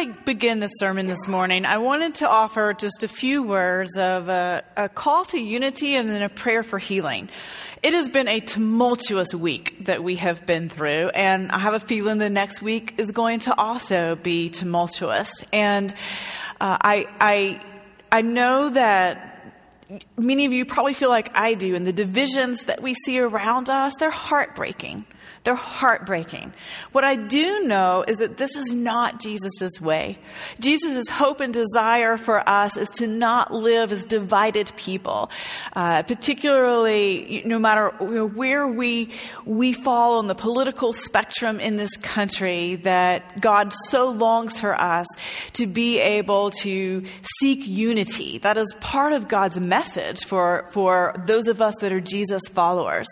I 0.00 0.06
begin 0.24 0.60
the 0.60 0.68
sermon 0.68 1.08
this 1.08 1.28
morning, 1.28 1.66
I 1.66 1.76
wanted 1.76 2.14
to 2.16 2.26
offer 2.26 2.72
just 2.72 3.02
a 3.02 3.08
few 3.08 3.42
words 3.42 3.98
of 3.98 4.30
a, 4.30 4.64
a, 4.74 4.88
call 4.88 5.26
to 5.26 5.38
unity 5.38 5.94
and 5.94 6.08
then 6.08 6.22
a 6.22 6.30
prayer 6.30 6.62
for 6.62 6.78
healing. 6.78 7.28
It 7.82 7.92
has 7.92 8.08
been 8.08 8.26
a 8.26 8.40
tumultuous 8.40 9.34
week 9.34 9.84
that 9.84 10.02
we 10.02 10.16
have 10.16 10.46
been 10.46 10.70
through, 10.70 11.10
and 11.10 11.52
I 11.52 11.58
have 11.58 11.74
a 11.74 11.80
feeling 11.80 12.16
the 12.16 12.30
next 12.30 12.62
week 12.62 12.94
is 12.96 13.10
going 13.10 13.40
to 13.40 13.54
also 13.58 14.16
be 14.16 14.48
tumultuous. 14.48 15.44
And 15.52 15.92
uh, 16.62 16.78
I, 16.80 17.06
I, 17.20 17.60
I 18.10 18.22
know 18.22 18.70
that 18.70 19.54
many 20.16 20.46
of 20.46 20.54
you 20.54 20.64
probably 20.64 20.94
feel 20.94 21.10
like 21.10 21.36
I 21.36 21.52
do, 21.52 21.74
and 21.74 21.86
the 21.86 21.92
divisions 21.92 22.64
that 22.64 22.80
we 22.80 22.94
see 22.94 23.20
around 23.20 23.68
us, 23.68 23.96
they're 23.96 24.08
heartbreaking. 24.08 25.04
They're 25.42 25.54
heartbreaking. 25.54 26.52
What 26.92 27.02
I 27.02 27.16
do 27.16 27.66
know 27.66 28.04
is 28.06 28.18
that 28.18 28.36
this 28.36 28.56
is 28.56 28.74
not 28.74 29.20
Jesus' 29.20 29.80
way. 29.80 30.18
Jesus' 30.58 31.08
hope 31.08 31.40
and 31.40 31.52
desire 31.52 32.18
for 32.18 32.46
us 32.46 32.76
is 32.76 32.90
to 32.96 33.06
not 33.06 33.52
live 33.52 33.90
as 33.90 34.04
divided 34.04 34.70
people, 34.76 35.30
uh, 35.74 36.02
particularly 36.02 37.42
no 37.46 37.58
matter 37.58 37.88
where 37.88 38.68
we, 38.68 39.10
we 39.46 39.72
fall 39.72 40.18
on 40.18 40.26
the 40.26 40.34
political 40.34 40.92
spectrum 40.92 41.58
in 41.58 41.76
this 41.76 41.96
country, 41.96 42.76
that 42.76 43.40
God 43.40 43.72
so 43.88 44.10
longs 44.10 44.60
for 44.60 44.78
us 44.78 45.06
to 45.54 45.66
be 45.66 45.98
able 46.00 46.50
to 46.62 47.02
seek 47.38 47.66
unity. 47.66 48.38
That 48.38 48.58
is 48.58 48.74
part 48.80 49.14
of 49.14 49.26
God's 49.26 49.58
message 49.58 50.24
for, 50.24 50.68
for 50.72 51.14
those 51.26 51.48
of 51.48 51.62
us 51.62 51.74
that 51.80 51.92
are 51.92 52.00
Jesus 52.00 52.42
followers. 52.52 53.08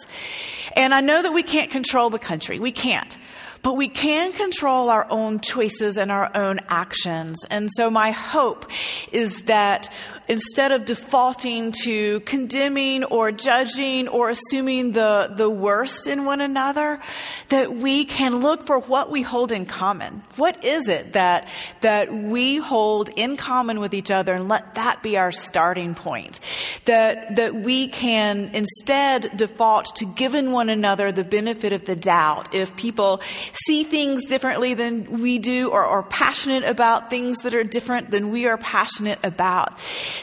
And 0.77 0.93
I 0.93 1.01
know 1.01 1.23
that 1.23 1.33
we 1.33 1.43
can't 1.43 1.71
control 1.71 1.98
the 2.09 2.19
country. 2.19 2.59
We 2.59 2.73
can't. 2.73 3.19
But 3.63 3.75
we 3.75 3.89
can 3.89 4.33
control 4.33 4.89
our 4.89 5.07
own 5.11 5.41
choices 5.41 5.99
and 5.99 6.13
our 6.13 6.31
own 6.37 6.61
actions. 6.69 7.45
And 7.51 7.69
so 7.77 7.91
my 7.91 8.13
hope 8.13 8.67
is 9.11 9.43
that 9.43 9.93
instead 10.29 10.73
of 10.73 10.85
defaulting 10.85 11.73
to 11.73 12.21
condemning 12.21 13.05
or 13.05 13.33
judging 13.33 14.09
or 14.09 14.29
assuming 14.29 14.93
the, 14.93 15.33
the 15.35 15.49
worst 15.49 16.07
in 16.07 16.25
one 16.27 16.41
another, 16.41 17.01
that 17.49 17.75
we 17.75 18.05
can 18.05 18.41
look 18.41 18.67
for 18.67 18.79
what 18.79 19.11
we 19.11 19.23
hold 19.23 19.51
in 19.53 19.65
common. 19.65 20.23
What 20.37 20.65
is 20.65 20.89
it 20.89 21.15
that, 21.15 21.49
that 21.81 22.13
we 22.13 22.57
hold 22.57 23.09
in 23.17 23.37
common 23.37 23.81
with 23.81 23.95
each 23.95 24.11
other 24.11 24.35
and 24.35 24.49
let 24.49 24.75
that 24.75 25.03
be 25.03 25.17
our 25.17 25.33
starting 25.33 25.95
point? 25.95 26.41
That, 26.85 27.37
that 27.37 27.55
we 27.55 27.89
can 27.89 28.51
instead 28.53 29.37
default 29.37 29.97
to 29.97 30.05
giving 30.05 30.53
one 30.53 30.69
another 30.69 31.11
the 31.11 31.25
benefit 31.25 31.73
of 31.73 31.87
the 31.87 31.97
doubt 31.97 32.55
if 32.55 32.77
people 32.77 33.23
see 33.53 33.85
things 33.85 34.27
differently 34.27 34.75
than 34.75 35.23
we 35.23 35.39
do 35.39 35.71
or 35.71 35.85
are 35.85 36.03
passionate 36.03 36.65
about 36.65 37.09
things 37.09 37.39
that 37.39 37.55
are 37.55 37.65
different 37.65 38.11
than 38.11 38.31
we 38.31 38.47
are 38.47 38.59
passionate 38.59 39.19
about 39.23 39.79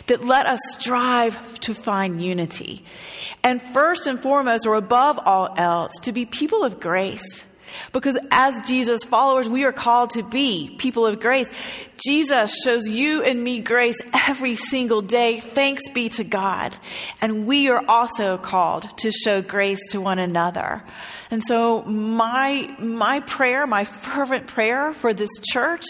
that 0.07 0.23
let 0.23 0.45
us 0.45 0.59
strive 0.69 1.59
to 1.61 1.73
find 1.73 2.21
unity. 2.21 2.83
And 3.43 3.61
first 3.61 4.07
and 4.07 4.19
foremost, 4.19 4.65
or 4.65 4.75
above 4.75 5.19
all 5.25 5.53
else, 5.57 5.91
to 6.01 6.11
be 6.11 6.25
people 6.25 6.63
of 6.63 6.79
grace. 6.79 7.43
Because 7.91 8.17
as 8.31 8.61
Jesus 8.61 9.03
followers, 9.03 9.47
we 9.47 9.63
are 9.63 9.71
called 9.71 10.11
to 10.11 10.23
be 10.23 10.75
people 10.77 11.05
of 11.05 11.19
grace. 11.19 11.51
Jesus 12.05 12.53
shows 12.63 12.87
you 12.87 13.23
and 13.23 13.41
me 13.43 13.61
grace 13.61 13.97
every 14.27 14.55
single 14.55 15.01
day. 15.01 15.39
Thanks 15.39 15.87
be 15.89 16.09
to 16.09 16.23
God. 16.23 16.77
And 17.21 17.47
we 17.47 17.69
are 17.69 17.83
also 17.87 18.37
called 18.37 18.97
to 18.99 19.11
show 19.11 19.41
grace 19.41 19.79
to 19.91 20.01
one 20.01 20.19
another. 20.19 20.83
And 21.31 21.41
so 21.43 21.81
my, 21.83 22.75
my 22.79 23.21
prayer, 23.21 23.65
my 23.65 23.83
fervent 23.85 24.47
prayer 24.47 24.93
for 24.93 25.13
this 25.13 25.29
church 25.51 25.83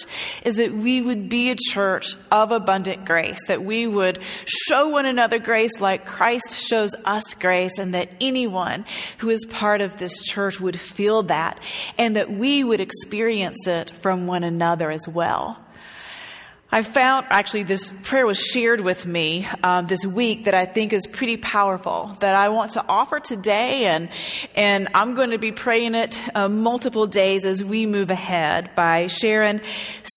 is 0.43 0.55
that 0.57 0.73
we 0.73 1.01
would 1.01 1.27
be 1.27 1.49
a 1.49 1.55
church 1.55 2.15
of 2.31 2.51
abundant 2.51 3.05
grace, 3.05 3.39
that 3.47 3.63
we 3.63 3.87
would 3.87 4.19
show 4.45 4.89
one 4.89 5.05
another 5.05 5.39
grace 5.39 5.81
like 5.81 6.05
Christ 6.05 6.67
shows 6.67 6.95
us 7.03 7.23
grace, 7.39 7.77
and 7.77 7.93
that 7.95 8.09
anyone 8.21 8.85
who 9.17 9.29
is 9.29 9.45
part 9.45 9.81
of 9.81 9.97
this 9.97 10.21
church 10.21 10.59
would 10.59 10.79
feel 10.79 11.23
that, 11.23 11.59
and 11.97 12.15
that 12.15 12.31
we 12.31 12.63
would 12.63 12.79
experience 12.79 13.67
it 13.67 13.91
from 13.91 14.27
one 14.27 14.43
another 14.43 14.91
as 14.91 15.07
well. 15.07 15.59
I 16.71 16.81
found 16.81 17.27
actually 17.29 17.63
this 17.63 17.93
prayer 18.03 18.25
was 18.25 18.37
shared 18.37 18.81
with 18.81 19.05
me 19.05 19.47
um, 19.63 19.85
this 19.85 20.05
week 20.05 20.43
that 20.43 20.53
I 20.53 20.65
think 20.65 20.91
is 20.91 21.07
pretty 21.07 21.37
powerful 21.37 22.17
that 22.19 22.35
I 22.35 22.49
want 22.49 22.71
to 22.71 22.83
offer 22.85 23.21
today, 23.21 23.85
and 23.85 24.09
and 24.55 24.89
I'm 24.93 25.13
going 25.13 25.29
to 25.29 25.37
be 25.37 25.53
praying 25.53 25.95
it 25.95 26.21
uh, 26.35 26.49
multiple 26.49 27.07
days 27.07 27.45
as 27.45 27.63
we 27.63 27.85
move 27.85 28.09
ahead 28.09 28.75
by 28.75 29.07
Sharon 29.07 29.61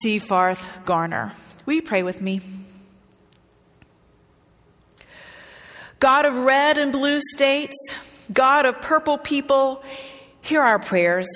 Seyfarth 0.03 0.67
Garner. 0.85 1.33
Will 1.65 1.75
you 1.75 1.83
pray 1.83 2.03
with 2.03 2.21
me? 2.21 2.41
God 6.01 6.25
of 6.25 6.35
red 6.35 6.79
and 6.79 6.91
blue 6.91 7.21
states, 7.21 7.77
God 8.33 8.67
of 8.67 8.81
purple 8.81 9.19
people, 9.19 9.85
hear 10.49 10.63
our 10.63 10.79
prayers. 10.79 11.29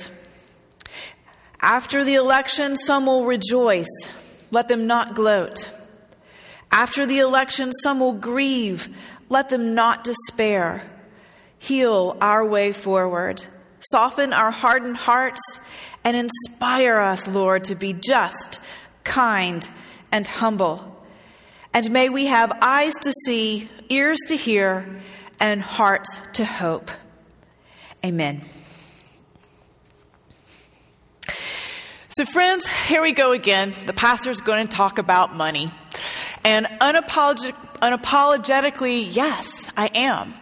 After 1.60 2.04
the 2.04 2.14
election, 2.14 2.76
some 2.76 3.06
will 3.06 3.24
rejoice 3.24 4.08
let 4.52 4.68
them 4.68 4.86
not 4.86 5.14
gloat. 5.14 5.68
After 6.70 7.06
the 7.06 7.18
election, 7.18 7.72
some 7.72 7.98
will 7.98 8.12
grieve. 8.12 8.94
Let 9.28 9.48
them 9.48 9.74
not 9.74 10.04
despair. 10.04 10.88
Heal 11.58 12.16
our 12.20 12.46
way 12.46 12.72
forward. 12.72 13.44
Soften 13.80 14.32
our 14.32 14.50
hardened 14.50 14.98
hearts 14.98 15.40
and 16.04 16.16
inspire 16.16 16.98
us, 16.98 17.26
Lord, 17.26 17.64
to 17.64 17.74
be 17.74 17.94
just, 17.94 18.60
kind, 19.04 19.66
and 20.12 20.26
humble. 20.26 21.02
And 21.72 21.90
may 21.90 22.10
we 22.10 22.26
have 22.26 22.52
eyes 22.60 22.94
to 23.02 23.12
see, 23.24 23.70
ears 23.88 24.18
to 24.28 24.36
hear, 24.36 25.00
and 25.40 25.62
hearts 25.62 26.20
to 26.34 26.44
hope. 26.44 26.90
Amen. 28.04 28.42
So, 32.14 32.26
friends, 32.26 32.68
here 32.68 33.00
we 33.00 33.12
go 33.12 33.32
again. 33.32 33.72
The 33.86 33.94
pastor's 33.94 34.42
going 34.42 34.66
to 34.66 34.70
talk 34.70 34.98
about 34.98 35.34
money. 35.34 35.70
And 36.44 36.66
unapolog- 36.66 37.54
unapologetically, 37.80 39.08
yes, 39.10 39.70
I 39.78 39.86
am. 39.94 40.34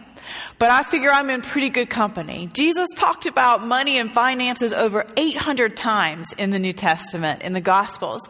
But 0.59 0.69
I 0.69 0.83
figure 0.83 1.09
I'm 1.09 1.29
in 1.29 1.41
pretty 1.41 1.69
good 1.69 1.89
company. 1.89 2.49
Jesus 2.51 2.89
talked 2.97 3.25
about 3.25 3.65
money 3.65 3.97
and 3.99 4.13
finances 4.13 4.73
over 4.73 5.07
800 5.15 5.77
times 5.77 6.33
in 6.37 6.49
the 6.49 6.59
New 6.59 6.73
Testament, 6.73 7.41
in 7.41 7.53
the 7.53 7.61
Gospels. 7.61 8.27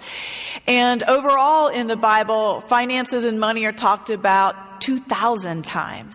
And 0.67 1.01
overall 1.01 1.69
in 1.69 1.87
the 1.87 1.95
Bible, 1.97 2.61
finances 2.61 3.25
and 3.25 3.39
money 3.39 3.65
are 3.65 3.71
talked 3.71 4.11
about 4.11 4.81
2,000 4.81 5.65
times. 5.65 6.13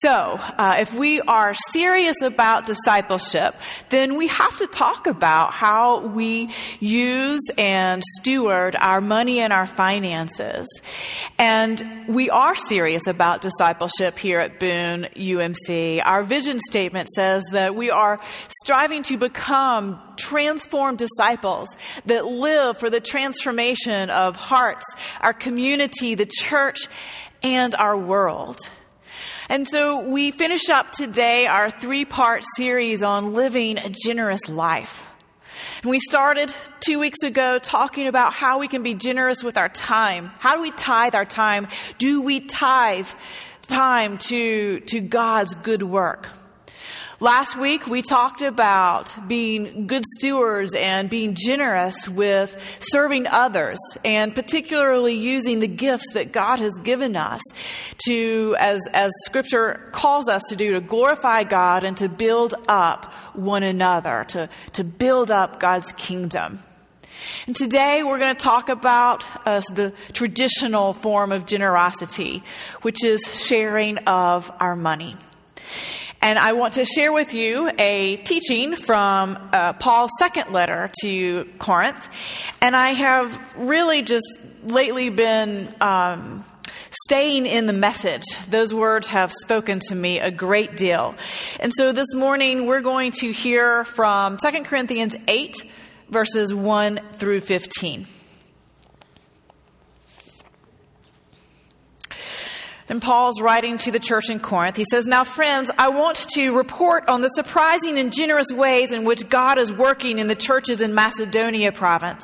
So, 0.00 0.40
uh, 0.58 0.78
if 0.80 0.92
we 0.92 1.20
are 1.20 1.54
serious 1.54 2.20
about 2.20 2.66
discipleship, 2.66 3.54
then 3.90 4.16
we 4.16 4.26
have 4.26 4.58
to 4.58 4.66
talk 4.66 5.06
about 5.06 5.52
how 5.52 6.08
we 6.08 6.50
use 6.80 7.42
and 7.56 8.02
steward 8.18 8.74
our 8.74 9.00
money 9.00 9.38
and 9.38 9.52
our 9.52 9.66
finances. 9.66 10.66
And 11.38 11.80
we 12.08 12.28
are 12.28 12.56
serious 12.56 13.06
about 13.06 13.40
discipleship 13.40 14.18
here 14.18 14.40
at 14.40 14.58
Boone 14.58 15.06
UMC. 15.14 16.02
Our 16.04 16.24
vision 16.24 16.58
statement 16.58 17.08
says 17.10 17.44
that 17.52 17.76
we 17.76 17.90
are 17.90 18.18
striving 18.64 19.04
to 19.04 19.16
become 19.16 20.00
transformed 20.16 20.98
disciples 20.98 21.68
that 22.06 22.26
live 22.26 22.78
for 22.78 22.90
the 22.90 23.00
transformation 23.00 24.10
of 24.10 24.34
hearts, 24.34 24.84
our 25.20 25.32
community, 25.32 26.16
the 26.16 26.26
church, 26.26 26.88
and 27.44 27.76
our 27.76 27.96
world. 27.96 28.58
And 29.48 29.66
so 29.68 30.00
we 30.00 30.30
finish 30.30 30.68
up 30.68 30.90
today 30.90 31.46
our 31.46 31.70
three 31.70 32.04
part 32.04 32.44
series 32.56 33.02
on 33.02 33.34
living 33.34 33.78
a 33.78 33.90
generous 33.90 34.48
life. 34.48 35.06
And 35.82 35.90
we 35.90 35.98
started 35.98 36.54
two 36.80 36.98
weeks 36.98 37.22
ago 37.22 37.58
talking 37.58 38.06
about 38.06 38.32
how 38.32 38.58
we 38.58 38.68
can 38.68 38.82
be 38.82 38.94
generous 38.94 39.44
with 39.44 39.56
our 39.56 39.68
time. 39.68 40.32
How 40.38 40.56
do 40.56 40.62
we 40.62 40.70
tithe 40.70 41.14
our 41.14 41.24
time? 41.24 41.68
Do 41.98 42.22
we 42.22 42.40
tithe 42.40 43.08
time 43.66 44.18
to, 44.18 44.80
to 44.80 45.00
God's 45.00 45.54
good 45.54 45.82
work? 45.82 46.28
Last 47.20 47.56
week, 47.56 47.86
we 47.86 48.02
talked 48.02 48.42
about 48.42 49.14
being 49.28 49.86
good 49.86 50.02
stewards 50.18 50.74
and 50.74 51.08
being 51.08 51.36
generous 51.36 52.08
with 52.08 52.78
serving 52.80 53.28
others, 53.28 53.78
and 54.04 54.34
particularly 54.34 55.14
using 55.14 55.60
the 55.60 55.68
gifts 55.68 56.12
that 56.14 56.32
God 56.32 56.58
has 56.58 56.72
given 56.82 57.14
us 57.14 57.40
to, 58.06 58.56
as, 58.58 58.80
as 58.92 59.12
Scripture 59.26 59.88
calls 59.92 60.28
us 60.28 60.42
to 60.48 60.56
do, 60.56 60.72
to 60.72 60.80
glorify 60.80 61.44
God 61.44 61.84
and 61.84 61.96
to 61.98 62.08
build 62.08 62.54
up 62.66 63.12
one 63.32 63.62
another, 63.62 64.24
to, 64.30 64.48
to 64.72 64.82
build 64.82 65.30
up 65.30 65.60
God's 65.60 65.92
kingdom. 65.92 66.58
And 67.46 67.54
today 67.54 68.02
we're 68.02 68.18
going 68.18 68.34
to 68.34 68.42
talk 68.42 68.68
about 68.68 69.24
uh, 69.46 69.60
the 69.72 69.92
traditional 70.12 70.94
form 70.94 71.30
of 71.30 71.46
generosity, 71.46 72.42
which 72.82 73.04
is 73.04 73.46
sharing 73.46 73.98
of 73.98 74.50
our 74.58 74.74
money. 74.74 75.14
And 76.24 76.38
I 76.38 76.54
want 76.54 76.74
to 76.74 76.86
share 76.86 77.12
with 77.12 77.34
you 77.34 77.70
a 77.78 78.16
teaching 78.16 78.76
from 78.76 79.36
uh, 79.52 79.74
Paul's 79.74 80.10
second 80.18 80.54
letter 80.54 80.90
to 81.02 81.44
Corinth. 81.58 82.08
And 82.62 82.74
I 82.74 82.94
have 82.94 83.54
really 83.58 84.00
just 84.00 84.40
lately 84.64 85.10
been. 85.10 85.68
Um, 85.82 86.46
staying 87.06 87.44
in 87.44 87.66
the 87.66 87.72
message. 87.72 88.22
Those 88.48 88.72
words 88.72 89.08
have 89.08 89.32
spoken 89.32 89.80
to 89.88 89.94
me 89.96 90.20
a 90.20 90.30
great 90.30 90.76
deal. 90.76 91.16
And 91.58 91.72
so 91.74 91.90
this 91.90 92.14
morning 92.14 92.66
we're 92.66 92.82
going 92.82 93.10
to 93.18 93.32
hear 93.32 93.84
from 93.84 94.36
2 94.36 94.62
Corinthians 94.62 95.16
8, 95.26 95.64
verses 96.08 96.54
1 96.54 97.00
through 97.14 97.40
15. 97.40 98.06
And 102.94 103.02
Paul's 103.02 103.40
writing 103.40 103.76
to 103.78 103.90
the 103.90 103.98
church 103.98 104.30
in 104.30 104.38
Corinth. 104.38 104.76
He 104.76 104.84
says, 104.88 105.04
Now, 105.04 105.24
friends, 105.24 105.68
I 105.76 105.88
want 105.88 106.28
to 106.34 106.56
report 106.56 107.08
on 107.08 107.22
the 107.22 107.28
surprising 107.28 107.98
and 107.98 108.12
generous 108.12 108.52
ways 108.52 108.92
in 108.92 109.02
which 109.02 109.28
God 109.28 109.58
is 109.58 109.72
working 109.72 110.20
in 110.20 110.28
the 110.28 110.36
churches 110.36 110.80
in 110.80 110.94
Macedonia 110.94 111.72
province. 111.72 112.22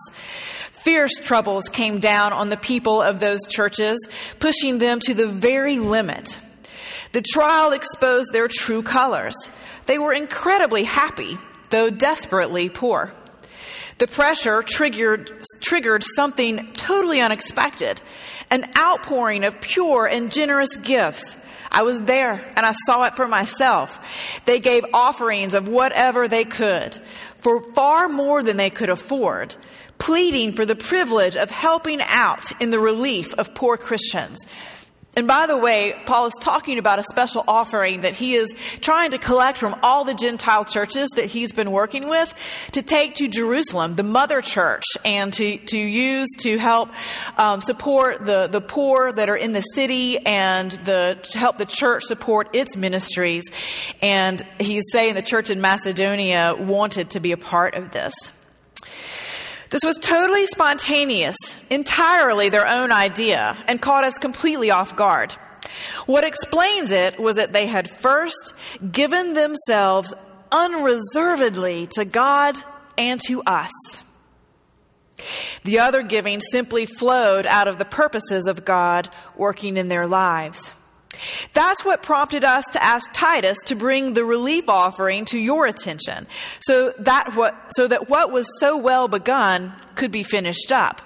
Fierce 0.70 1.14
troubles 1.24 1.64
came 1.64 1.98
down 1.98 2.32
on 2.32 2.50
the 2.50 2.56
people 2.56 3.02
of 3.02 3.18
those 3.18 3.40
churches, 3.48 3.98
pushing 4.38 4.78
them 4.78 5.00
to 5.00 5.12
the 5.12 5.26
very 5.26 5.80
limit. 5.80 6.38
The 7.10 7.22
trial 7.32 7.72
exposed 7.72 8.32
their 8.32 8.46
true 8.46 8.84
colors. 8.84 9.34
They 9.86 9.98
were 9.98 10.12
incredibly 10.12 10.84
happy, 10.84 11.36
though 11.70 11.90
desperately 11.90 12.68
poor. 12.68 13.12
The 14.00 14.06
pressure 14.06 14.62
triggered, 14.62 15.30
triggered 15.60 16.02
something 16.02 16.72
totally 16.72 17.20
unexpected 17.20 18.00
an 18.50 18.64
outpouring 18.76 19.44
of 19.44 19.60
pure 19.60 20.06
and 20.06 20.32
generous 20.32 20.74
gifts. 20.76 21.36
I 21.70 21.82
was 21.82 22.02
there 22.02 22.50
and 22.56 22.64
I 22.64 22.72
saw 22.72 23.04
it 23.04 23.14
for 23.14 23.28
myself. 23.28 24.00
They 24.46 24.58
gave 24.58 24.86
offerings 24.94 25.52
of 25.52 25.68
whatever 25.68 26.28
they 26.28 26.44
could 26.44 26.98
for 27.42 27.62
far 27.74 28.08
more 28.08 28.42
than 28.42 28.56
they 28.56 28.70
could 28.70 28.88
afford, 28.88 29.54
pleading 29.98 30.52
for 30.52 30.64
the 30.64 30.74
privilege 30.74 31.36
of 31.36 31.50
helping 31.50 32.00
out 32.00 32.58
in 32.58 32.70
the 32.70 32.80
relief 32.80 33.34
of 33.34 33.54
poor 33.54 33.76
Christians. 33.76 34.46
And 35.16 35.26
by 35.26 35.46
the 35.46 35.56
way, 35.56 35.94
Paul 36.06 36.26
is 36.26 36.34
talking 36.40 36.78
about 36.78 37.00
a 37.00 37.02
special 37.02 37.42
offering 37.48 38.02
that 38.02 38.14
he 38.14 38.34
is 38.34 38.54
trying 38.80 39.10
to 39.10 39.18
collect 39.18 39.58
from 39.58 39.74
all 39.82 40.04
the 40.04 40.14
Gentile 40.14 40.64
churches 40.64 41.10
that 41.16 41.24
he's 41.24 41.52
been 41.52 41.72
working 41.72 42.08
with 42.08 42.32
to 42.72 42.82
take 42.82 43.14
to 43.14 43.26
Jerusalem, 43.26 43.96
the 43.96 44.04
mother 44.04 44.40
church, 44.40 44.84
and 45.04 45.32
to, 45.32 45.56
to 45.56 45.78
use 45.78 46.28
to 46.40 46.58
help 46.58 46.90
um, 47.36 47.60
support 47.60 48.24
the, 48.24 48.46
the 48.46 48.60
poor 48.60 49.10
that 49.10 49.28
are 49.28 49.36
in 49.36 49.50
the 49.50 49.62
city 49.62 50.18
and 50.18 50.70
the, 50.70 51.18
to 51.30 51.38
help 51.38 51.58
the 51.58 51.66
church 51.66 52.04
support 52.04 52.54
its 52.54 52.76
ministries. 52.76 53.42
And 54.00 54.40
he's 54.60 54.84
saying 54.92 55.16
the 55.16 55.22
church 55.22 55.50
in 55.50 55.60
Macedonia 55.60 56.54
wanted 56.56 57.10
to 57.10 57.20
be 57.20 57.32
a 57.32 57.36
part 57.36 57.74
of 57.74 57.90
this. 57.90 58.12
This 59.70 59.84
was 59.84 59.98
totally 59.98 60.46
spontaneous, 60.46 61.36
entirely 61.70 62.48
their 62.48 62.66
own 62.66 62.90
idea, 62.90 63.56
and 63.68 63.80
caught 63.80 64.04
us 64.04 64.18
completely 64.18 64.72
off 64.72 64.96
guard. 64.96 65.32
What 66.06 66.24
explains 66.24 66.90
it 66.90 67.20
was 67.20 67.36
that 67.36 67.52
they 67.52 67.66
had 67.66 67.88
first 67.88 68.52
given 68.90 69.34
themselves 69.34 70.12
unreservedly 70.50 71.86
to 71.92 72.04
God 72.04 72.58
and 72.98 73.20
to 73.28 73.42
us. 73.42 73.70
The 75.64 75.78
other 75.78 76.02
giving 76.02 76.40
simply 76.40 76.86
flowed 76.86 77.46
out 77.46 77.68
of 77.68 77.78
the 77.78 77.84
purposes 77.84 78.46
of 78.46 78.64
God 78.64 79.08
working 79.36 79.76
in 79.76 79.88
their 79.88 80.06
lives. 80.06 80.72
That's 81.52 81.84
what 81.84 82.02
prompted 82.02 82.44
us 82.44 82.64
to 82.72 82.82
ask 82.82 83.10
Titus 83.12 83.58
to 83.66 83.76
bring 83.76 84.12
the 84.12 84.24
relief 84.24 84.68
offering 84.68 85.24
to 85.26 85.38
your 85.38 85.66
attention 85.66 86.26
so 86.60 86.92
that 86.98 87.34
what, 87.34 87.56
so 87.76 87.88
that 87.88 88.08
what 88.08 88.30
was 88.30 88.46
so 88.58 88.76
well 88.76 89.08
begun 89.08 89.74
could 89.94 90.10
be 90.10 90.22
finished 90.22 90.70
up. 90.70 91.02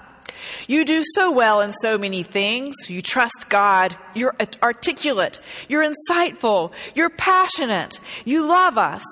You 0.67 0.85
do 0.85 1.03
so 1.15 1.31
well 1.31 1.61
in 1.61 1.73
so 1.73 1.97
many 1.97 2.23
things. 2.23 2.75
You 2.89 3.01
trust 3.01 3.47
God. 3.49 3.97
You're 4.15 4.35
articulate. 4.63 5.41
You're 5.69 5.85
insightful. 5.85 6.73
You're 6.95 7.11
passionate. 7.11 7.99
You 8.25 8.47
love 8.47 8.77
us. 8.77 9.03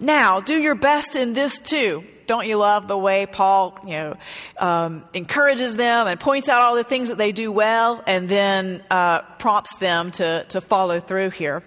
Now, 0.00 0.40
do 0.40 0.54
your 0.54 0.74
best 0.74 1.16
in 1.16 1.32
this 1.32 1.58
too. 1.60 2.04
Don't 2.26 2.46
you 2.46 2.56
love 2.56 2.88
the 2.88 2.96
way 2.96 3.26
Paul, 3.26 3.78
you 3.84 3.92
know, 3.92 4.16
um, 4.58 5.04
encourages 5.14 5.76
them 5.76 6.06
and 6.06 6.18
points 6.18 6.48
out 6.48 6.62
all 6.62 6.74
the 6.74 6.84
things 6.84 7.08
that 7.08 7.18
they 7.18 7.32
do 7.32 7.52
well 7.52 8.02
and 8.06 8.28
then 8.28 8.82
uh, 8.90 9.22
prompts 9.38 9.76
them 9.78 10.10
to, 10.12 10.44
to 10.44 10.60
follow 10.60 11.00
through 11.00 11.30
here? 11.30 11.62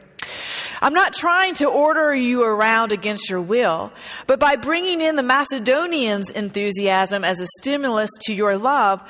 I'm 0.82 0.94
not 0.94 1.14
trying 1.14 1.56
to 1.56 1.68
order 1.68 2.14
you 2.14 2.44
around 2.44 2.92
against 2.92 3.30
your 3.30 3.42
will, 3.42 3.92
but 4.28 4.40
by 4.40 4.56
bringing 4.56 5.02
in 5.02 5.16
the 5.16 5.24
Macedonians' 5.24 6.30
enthusiasm 6.30 7.24
as 7.24 7.40
a 7.40 7.48
stimulus 7.60 8.10
to 8.24 8.34
your 8.34 8.58
love, 8.58 9.04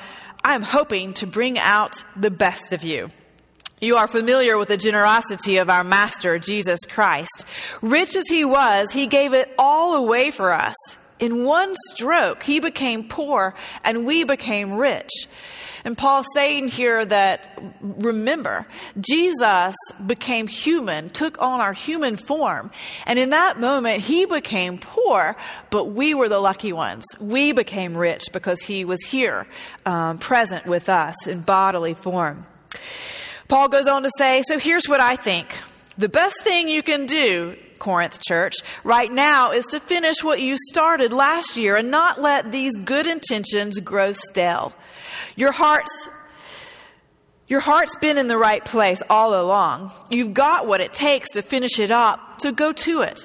I'm 0.44 0.62
hoping 0.62 1.14
to 1.14 1.26
bring 1.26 1.58
out 1.58 2.04
the 2.14 2.30
best 2.30 2.72
of 2.72 2.84
you. 2.84 3.10
You 3.80 3.96
are 3.96 4.06
familiar 4.06 4.56
with 4.56 4.68
the 4.68 4.78
generosity 4.78 5.58
of 5.58 5.68
our 5.68 5.84
Master, 5.84 6.38
Jesus 6.38 6.80
Christ. 6.88 7.44
Rich 7.82 8.16
as 8.16 8.26
he 8.26 8.44
was, 8.44 8.90
he 8.92 9.06
gave 9.06 9.34
it 9.34 9.52
all 9.58 9.96
away 9.96 10.30
for 10.30 10.52
us. 10.52 10.74
In 11.18 11.44
one 11.44 11.74
stroke, 11.90 12.42
he 12.42 12.60
became 12.60 13.08
poor 13.08 13.54
and 13.84 14.06
we 14.06 14.24
became 14.24 14.74
rich. 14.74 15.10
And 15.84 15.96
Paul's 15.96 16.26
saying 16.34 16.68
here 16.68 17.06
that, 17.06 17.56
remember, 17.80 18.66
Jesus 18.98 19.74
became 20.04 20.48
human, 20.48 21.10
took 21.10 21.40
on 21.40 21.60
our 21.60 21.72
human 21.72 22.16
form. 22.16 22.72
And 23.06 23.18
in 23.20 23.30
that 23.30 23.60
moment, 23.60 24.00
he 24.00 24.26
became 24.26 24.78
poor, 24.78 25.36
but 25.70 25.84
we 25.86 26.12
were 26.12 26.28
the 26.28 26.40
lucky 26.40 26.72
ones. 26.72 27.04
We 27.20 27.52
became 27.52 27.96
rich 27.96 28.24
because 28.32 28.60
he 28.60 28.84
was 28.84 29.00
here, 29.02 29.46
um, 29.86 30.18
present 30.18 30.66
with 30.66 30.88
us 30.88 31.28
in 31.28 31.40
bodily 31.40 31.94
form. 31.94 32.46
Paul 33.48 33.68
goes 33.68 33.86
on 33.86 34.02
to 34.02 34.10
say, 34.18 34.42
So 34.42 34.58
here's 34.58 34.88
what 34.88 35.00
I 35.00 35.14
think. 35.14 35.56
The 35.96 36.08
best 36.08 36.42
thing 36.42 36.68
you 36.68 36.82
can 36.82 37.06
do 37.06 37.56
Corinth 37.78 38.20
church 38.20 38.54
right 38.84 39.10
now 39.10 39.52
is 39.52 39.64
to 39.66 39.80
finish 39.80 40.22
what 40.22 40.40
you 40.40 40.56
started 40.70 41.12
last 41.12 41.56
year 41.56 41.76
and 41.76 41.90
not 41.90 42.20
let 42.20 42.52
these 42.52 42.74
good 42.76 43.06
intentions 43.06 43.78
grow 43.80 44.12
stale. 44.12 44.72
Your 45.36 45.52
heart's 45.52 46.08
your 47.48 47.60
heart's 47.60 47.94
been 47.96 48.18
in 48.18 48.26
the 48.26 48.36
right 48.36 48.64
place 48.64 49.02
all 49.08 49.40
along. 49.40 49.92
You've 50.10 50.34
got 50.34 50.66
what 50.66 50.80
it 50.80 50.92
takes 50.92 51.30
to 51.32 51.42
finish 51.42 51.78
it 51.78 51.92
up, 51.92 52.40
so 52.40 52.50
go 52.50 52.72
to 52.72 53.02
it. 53.02 53.24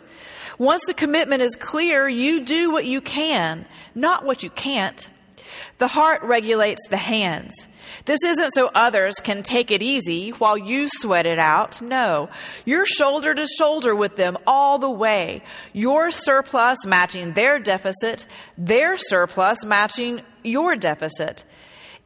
Once 0.60 0.86
the 0.86 0.94
commitment 0.94 1.42
is 1.42 1.56
clear, 1.56 2.08
you 2.08 2.46
do 2.46 2.70
what 2.70 2.86
you 2.86 3.02
can, 3.02 3.66
not 3.96 4.24
what 4.24 4.44
you 4.44 4.52
can't. 4.52 5.10
The 5.80 5.88
heart 5.88 6.22
regulates 6.22 6.88
the 6.88 6.98
hands. 6.98 7.52
This 8.06 8.20
isn't 8.24 8.52
so 8.52 8.72
others 8.74 9.16
can 9.24 9.44
take 9.44 9.72
it 9.72 9.84
easy 9.84 10.32
while 10.32 10.58
you 10.58 10.88
sweat 10.90 11.26
it 11.26 11.40
out. 11.40 11.82
No, 11.82 12.30
you're 12.66 12.86
shoulder 12.86 13.34
to 13.34 13.46
shoulder 13.46 13.96
with 13.96 14.16
them 14.16 14.38
all 14.48 14.80
the 14.80 14.90
way. 14.90 15.44
Your 15.74 16.12
surplus 16.12 16.86
matching 16.86 17.34
their 17.34 17.60
deficit, 17.60 18.26
their 18.58 18.98
surplus 18.98 19.64
matching 19.64 20.22
your 20.44 20.76
deficit. 20.76 21.44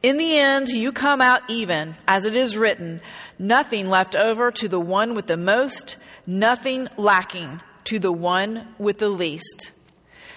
In 0.02 0.18
the 0.18 0.36
end, 0.36 0.68
you 0.68 0.92
come 0.92 1.20
out 1.20 1.42
even, 1.48 1.94
as 2.06 2.26
it 2.26 2.36
is 2.36 2.56
written, 2.56 3.00
nothing 3.38 3.88
left 3.88 4.14
over 4.14 4.50
to 4.52 4.68
the 4.68 4.80
one 4.80 5.14
with 5.14 5.26
the 5.26 5.38
most, 5.38 5.96
nothing 6.26 6.88
lacking 6.98 7.62
to 7.84 7.98
the 7.98 8.12
one 8.12 8.68
with 8.78 8.98
the 8.98 9.08
least. 9.08 9.72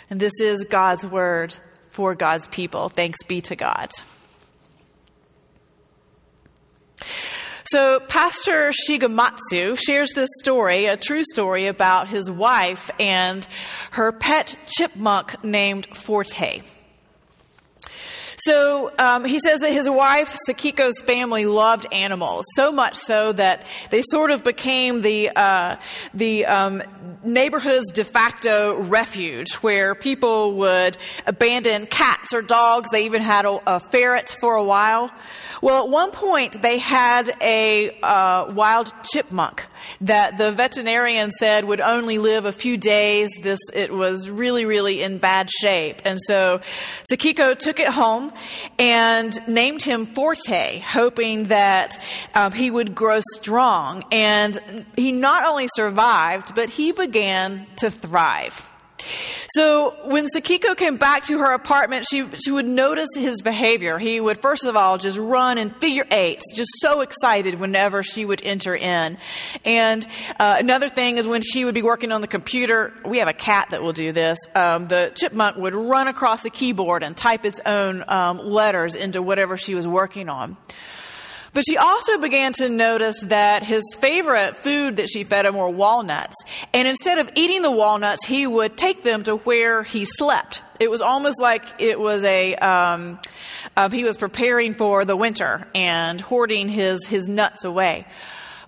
And 0.09 0.19
this 0.19 0.39
is 0.39 0.63
God's 0.63 1.05
word 1.05 1.59
for 1.89 2.15
God's 2.15 2.47
people. 2.47 2.89
Thanks 2.89 3.21
be 3.23 3.41
to 3.41 3.55
God. 3.55 3.89
So, 7.65 7.99
Pastor 7.99 8.71
Shigematsu 8.71 9.77
shares 9.79 10.13
this 10.15 10.29
story, 10.39 10.87
a 10.87 10.97
true 10.97 11.23
story 11.23 11.67
about 11.67 12.07
his 12.07 12.29
wife 12.29 12.89
and 12.99 13.47
her 13.91 14.11
pet 14.11 14.55
chipmunk 14.67 15.43
named 15.43 15.85
Forte. 15.95 16.61
So 18.39 18.91
um, 18.97 19.25
he 19.25 19.39
says 19.39 19.59
that 19.59 19.71
his 19.71 19.89
wife, 19.89 20.37
Sakiko's 20.47 21.01
family, 21.01 21.45
loved 21.45 21.85
animals 21.91 22.45
so 22.55 22.71
much 22.71 22.95
so 22.95 23.33
that 23.33 23.65
they 23.89 24.01
sort 24.01 24.31
of 24.31 24.43
became 24.43 25.01
the 25.01 25.29
uh, 25.35 25.75
the 26.13 26.45
um, 26.45 26.81
neighborhood's 27.23 27.91
de 27.91 28.03
facto 28.03 28.81
refuge, 28.81 29.53
where 29.55 29.93
people 29.93 30.53
would 30.55 30.97
abandon 31.27 31.85
cats 31.85 32.33
or 32.33 32.41
dogs. 32.41 32.89
They 32.91 33.05
even 33.05 33.21
had 33.21 33.45
a, 33.45 33.59
a 33.75 33.79
ferret 33.79 34.35
for 34.39 34.55
a 34.55 34.63
while. 34.63 35.11
Well, 35.61 35.83
at 35.83 35.89
one 35.89 36.11
point, 36.11 36.61
they 36.61 36.77
had 36.77 37.31
a 37.41 37.97
uh, 38.01 38.51
wild 38.53 38.93
chipmunk 39.03 39.65
that 40.01 40.37
the 40.37 40.51
veterinarian 40.51 41.31
said 41.31 41.65
would 41.65 41.81
only 41.81 42.17
live 42.17 42.45
a 42.45 42.51
few 42.51 42.77
days. 42.77 43.29
This 43.41 43.59
it 43.73 43.93
was 43.93 44.29
really, 44.29 44.65
really 44.65 45.01
in 45.01 45.17
bad 45.17 45.49
shape, 45.49 46.01
and 46.05 46.19
so 46.21 46.61
Sakiko 47.11 47.57
took 47.57 47.79
it 47.79 47.89
home 47.89 48.31
and 48.77 49.37
named 49.47 49.81
him 49.81 50.05
Forte, 50.05 50.79
hoping 50.79 51.45
that 51.45 52.01
um, 52.35 52.51
he 52.51 52.71
would 52.71 52.95
grow 52.95 53.19
strong. 53.33 54.03
And 54.11 54.85
he 54.95 55.11
not 55.11 55.45
only 55.45 55.67
survived, 55.73 56.55
but 56.55 56.69
he 56.69 56.91
began 56.91 57.65
to 57.77 57.91
thrive. 57.91 58.68
So 59.49 59.95
when 60.03 60.27
Sakiko 60.27 60.75
came 60.77 60.97
back 60.97 61.23
to 61.25 61.39
her 61.39 61.53
apartment, 61.53 62.05
she, 62.09 62.27
she 62.35 62.51
would 62.51 62.67
notice 62.67 63.09
his 63.15 63.41
behavior. 63.41 63.97
He 63.97 64.19
would, 64.19 64.41
first 64.41 64.65
of 64.65 64.75
all, 64.75 64.97
just 64.97 65.17
run 65.17 65.57
in 65.57 65.71
figure 65.71 66.05
eights, 66.11 66.43
just 66.55 66.69
so 66.77 67.01
excited 67.01 67.59
whenever 67.59 68.03
she 68.03 68.25
would 68.25 68.41
enter 68.43 68.75
in. 68.75 69.17
And 69.65 70.05
uh, 70.39 70.57
another 70.59 70.89
thing 70.89 71.17
is 71.17 71.27
when 71.27 71.41
she 71.41 71.65
would 71.65 71.73
be 71.73 71.81
working 71.81 72.11
on 72.11 72.21
the 72.21 72.27
computer, 72.27 72.93
we 73.05 73.17
have 73.19 73.27
a 73.27 73.33
cat 73.33 73.69
that 73.71 73.81
will 73.81 73.93
do 73.93 74.11
this. 74.11 74.37
Um, 74.53 74.87
the 74.87 75.11
chipmunk 75.15 75.57
would 75.57 75.73
run 75.73 76.07
across 76.07 76.43
the 76.43 76.49
keyboard 76.51 77.03
and 77.03 77.17
type 77.17 77.45
its 77.45 77.59
own 77.65 78.03
um, 78.07 78.37
letters 78.37 78.95
into 78.95 79.21
whatever 79.21 79.57
she 79.57 79.73
was 79.73 79.87
working 79.87 80.29
on. 80.29 80.57
But 81.53 81.63
she 81.67 81.77
also 81.77 82.17
began 82.17 82.53
to 82.53 82.69
notice 82.69 83.21
that 83.21 83.63
his 83.63 83.83
favorite 83.99 84.57
food 84.57 84.97
that 84.97 85.09
she 85.09 85.23
fed 85.23 85.45
him 85.45 85.55
were 85.55 85.69
walnuts. 85.69 86.35
And 86.73 86.87
instead 86.87 87.17
of 87.17 87.29
eating 87.35 87.61
the 87.61 87.71
walnuts, 87.71 88.25
he 88.25 88.45
would 88.45 88.77
take 88.77 89.03
them 89.03 89.23
to 89.23 89.37
where 89.37 89.83
he 89.83 90.05
slept. 90.05 90.61
It 90.79 90.89
was 90.89 91.01
almost 91.01 91.41
like 91.41 91.65
it 91.79 91.99
was 91.99 92.23
a, 92.23 92.55
um, 92.55 93.19
uh, 93.75 93.89
he 93.89 94.03
was 94.03 94.17
preparing 94.17 94.75
for 94.75 95.05
the 95.05 95.15
winter 95.15 95.67
and 95.73 96.21
hoarding 96.21 96.69
his, 96.69 97.05
his 97.07 97.27
nuts 97.27 97.63
away. 97.63 98.05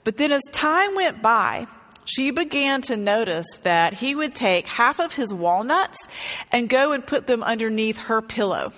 But 0.03 0.17
then 0.17 0.31
as 0.31 0.41
time 0.51 0.95
went 0.95 1.21
by, 1.21 1.67
she 2.05 2.31
began 2.31 2.81
to 2.83 2.97
notice 2.97 3.45
that 3.63 3.93
he 3.93 4.15
would 4.15 4.33
take 4.33 4.65
half 4.65 4.99
of 4.99 5.13
his 5.13 5.33
walnuts 5.33 6.07
and 6.51 6.67
go 6.67 6.91
and 6.91 7.05
put 7.05 7.27
them 7.27 7.43
underneath 7.43 7.97
her 7.97 8.21
pillow. 8.21 8.73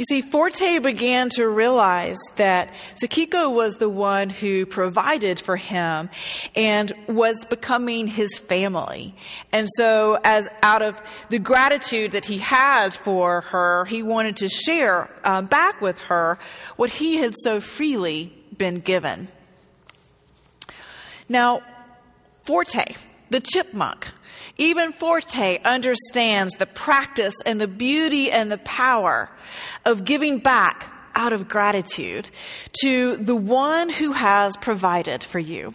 You 0.00 0.04
see, 0.08 0.22
Forte 0.22 0.78
began 0.78 1.28
to 1.34 1.46
realize 1.46 2.16
that 2.36 2.72
Sakiko 2.94 3.54
was 3.54 3.76
the 3.76 3.90
one 3.90 4.30
who 4.30 4.64
provided 4.64 5.38
for 5.38 5.56
him 5.56 6.08
and 6.56 6.90
was 7.06 7.44
becoming 7.44 8.06
his 8.06 8.38
family. 8.38 9.14
And 9.52 9.68
so, 9.76 10.18
as 10.24 10.48
out 10.62 10.80
of 10.80 11.02
the 11.28 11.38
gratitude 11.38 12.12
that 12.12 12.24
he 12.24 12.38
had 12.38 12.94
for 12.94 13.42
her, 13.42 13.84
he 13.84 14.02
wanted 14.02 14.38
to 14.38 14.48
share 14.48 15.10
um, 15.22 15.44
back 15.44 15.82
with 15.82 15.98
her 15.98 16.38
what 16.76 16.88
he 16.88 17.16
had 17.16 17.34
so 17.36 17.60
freely 17.60 18.32
been 18.56 18.76
given. 18.76 19.28
Now, 21.28 21.60
Forte, 22.44 22.94
the 23.28 23.40
chipmunk, 23.40 24.08
even 24.60 24.92
Forte 24.92 25.58
understands 25.64 26.54
the 26.58 26.66
practice 26.66 27.34
and 27.46 27.58
the 27.58 27.66
beauty 27.66 28.30
and 28.30 28.52
the 28.52 28.58
power 28.58 29.30
of 29.86 30.04
giving 30.04 30.38
back 30.38 30.92
out 31.14 31.32
of 31.32 31.48
gratitude 31.48 32.30
to 32.82 33.16
the 33.16 33.34
one 33.34 33.88
who 33.88 34.12
has 34.12 34.56
provided 34.58 35.24
for 35.24 35.38
you. 35.38 35.72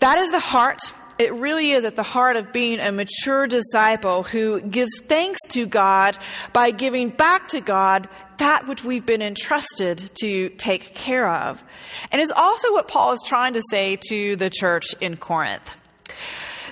That 0.00 0.18
is 0.18 0.30
the 0.30 0.38
heart. 0.38 0.78
It 1.18 1.32
really 1.32 1.72
is 1.72 1.86
at 1.86 1.96
the 1.96 2.02
heart 2.02 2.36
of 2.36 2.52
being 2.52 2.78
a 2.78 2.92
mature 2.92 3.46
disciple 3.46 4.22
who 4.22 4.60
gives 4.60 5.00
thanks 5.00 5.40
to 5.48 5.64
God 5.64 6.18
by 6.52 6.72
giving 6.72 7.08
back 7.08 7.48
to 7.48 7.62
God 7.62 8.06
that 8.36 8.68
which 8.68 8.84
we've 8.84 9.06
been 9.06 9.22
entrusted 9.22 10.10
to 10.20 10.50
take 10.50 10.94
care 10.94 11.26
of. 11.26 11.64
And 12.12 12.20
is 12.20 12.30
also 12.30 12.72
what 12.72 12.86
Paul 12.86 13.14
is 13.14 13.22
trying 13.26 13.54
to 13.54 13.62
say 13.70 13.98
to 14.10 14.36
the 14.36 14.50
church 14.50 14.94
in 15.00 15.16
Corinth. 15.16 15.74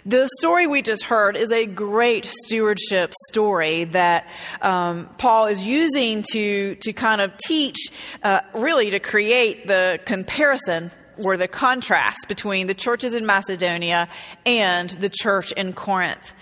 The 0.07 0.29
story 0.39 0.67
we 0.67 0.83
just 0.83 1.05
heard 1.05 1.35
is 1.35 1.51
a 1.51 1.65
great 1.65 2.27
stewardship 2.27 3.15
story 3.31 3.85
that 3.85 4.29
um, 4.61 5.09
Paul 5.17 5.47
is 5.47 5.65
using 5.65 6.23
to, 6.33 6.75
to 6.75 6.93
kind 6.93 7.23
of 7.23 7.35
teach, 7.39 7.89
uh, 8.23 8.41
really 8.55 8.91
to 8.91 9.01
create 9.01 9.67
the 9.67 9.99
comparison 10.05 10.91
or 11.25 11.39
the 11.39 11.49
contrast 11.49 12.27
between 12.29 12.67
the 12.67 12.75
churches 12.75 13.15
in 13.15 13.25
Macedonia 13.25 14.09
and 14.45 14.91
the 14.91 15.09
church 15.09 15.53
in 15.53 15.73
Corinth. 15.73 16.33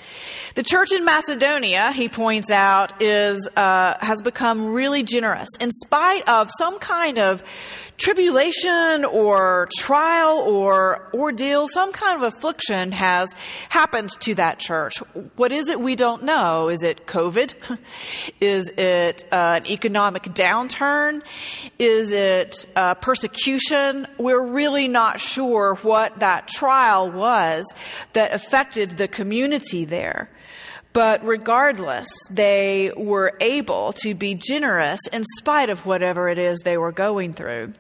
The 0.57 0.65
church 0.65 0.91
in 0.91 1.05
Macedonia, 1.05 1.93
he 1.93 2.09
points 2.09 2.51
out, 2.51 3.01
is 3.01 3.49
uh, 3.57 3.95
has 4.01 4.23
become 4.23 4.73
really 4.73 5.05
generous 5.05 5.49
in 5.61 5.71
spite 5.71 6.29
of 6.29 6.51
some 6.59 6.81
kind 6.81 7.21
of 7.21 7.45
tribulation 8.03 9.05
or 9.05 9.69
trial 9.79 10.39
or 10.39 11.09
ordeal, 11.15 11.69
some 11.69 11.93
kind 11.93 12.23
of 12.23 12.35
affliction 12.35 12.91
has 12.91 13.33
happened 13.69 14.11
to 14.21 14.35
that 14.35 14.59
church. 14.59 14.99
What 15.37 15.53
is 15.53 15.69
it 15.69 15.81
we 15.81 15.95
don't 15.95 16.25
know? 16.25 16.69
Is 16.69 16.83
it 16.83 17.07
COVID? 17.07 17.55
Is 18.41 18.69
it 18.71 19.25
uh, 19.31 19.61
an 19.61 19.67
economic 19.67 20.25
downturn? 20.25 21.23
Is 21.79 22.11
it 22.11 22.67
uh, 22.75 22.95
persecution? 22.95 24.07
We're 24.19 24.45
really 24.45 24.89
not 24.89 25.21
sure 25.21 25.77
what 25.83 26.19
that 26.19 26.49
trial 26.49 27.11
was 27.11 27.65
that 28.15 28.33
affected 28.33 28.91
the 28.91 29.07
community 29.07 29.85
there. 29.85 30.29
But 30.93 31.25
regardless, 31.25 32.09
they 32.31 32.93
were 32.95 33.35
able 33.41 33.93
to 33.95 34.15
be 34.15 34.35
generous 34.35 35.01
in 35.11 35.25
spite 35.39 35.71
of 35.71 35.87
whatever 35.87 36.29
it 36.29 36.39
is 36.39 36.59
they 36.59 36.77
were 36.77 36.93
going 36.93 37.33
through. 37.33 37.73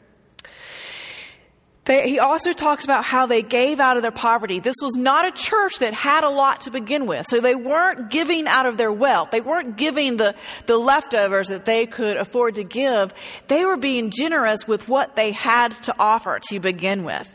They, 1.84 2.08
he 2.08 2.20
also 2.20 2.52
talks 2.52 2.84
about 2.84 3.04
how 3.04 3.26
they 3.26 3.42
gave 3.42 3.80
out 3.80 3.96
of 3.96 4.02
their 4.02 4.12
poverty. 4.12 4.60
This 4.60 4.76
was 4.80 4.94
not 4.96 5.26
a 5.26 5.32
church 5.32 5.80
that 5.80 5.92
had 5.92 6.22
a 6.22 6.28
lot 6.28 6.60
to 6.62 6.70
begin 6.70 7.06
with. 7.06 7.26
So 7.28 7.40
they 7.40 7.56
weren't 7.56 8.08
giving 8.08 8.46
out 8.46 8.66
of 8.66 8.76
their 8.76 8.92
wealth. 8.92 9.32
They 9.32 9.40
weren't 9.40 9.76
giving 9.76 10.16
the, 10.16 10.36
the 10.66 10.78
leftovers 10.78 11.48
that 11.48 11.64
they 11.64 11.86
could 11.86 12.16
afford 12.16 12.54
to 12.54 12.64
give. 12.64 13.12
They 13.48 13.64
were 13.64 13.76
being 13.76 14.10
generous 14.10 14.68
with 14.68 14.88
what 14.88 15.16
they 15.16 15.32
had 15.32 15.72
to 15.82 15.94
offer 15.98 16.38
to 16.50 16.60
begin 16.60 17.02
with. 17.02 17.28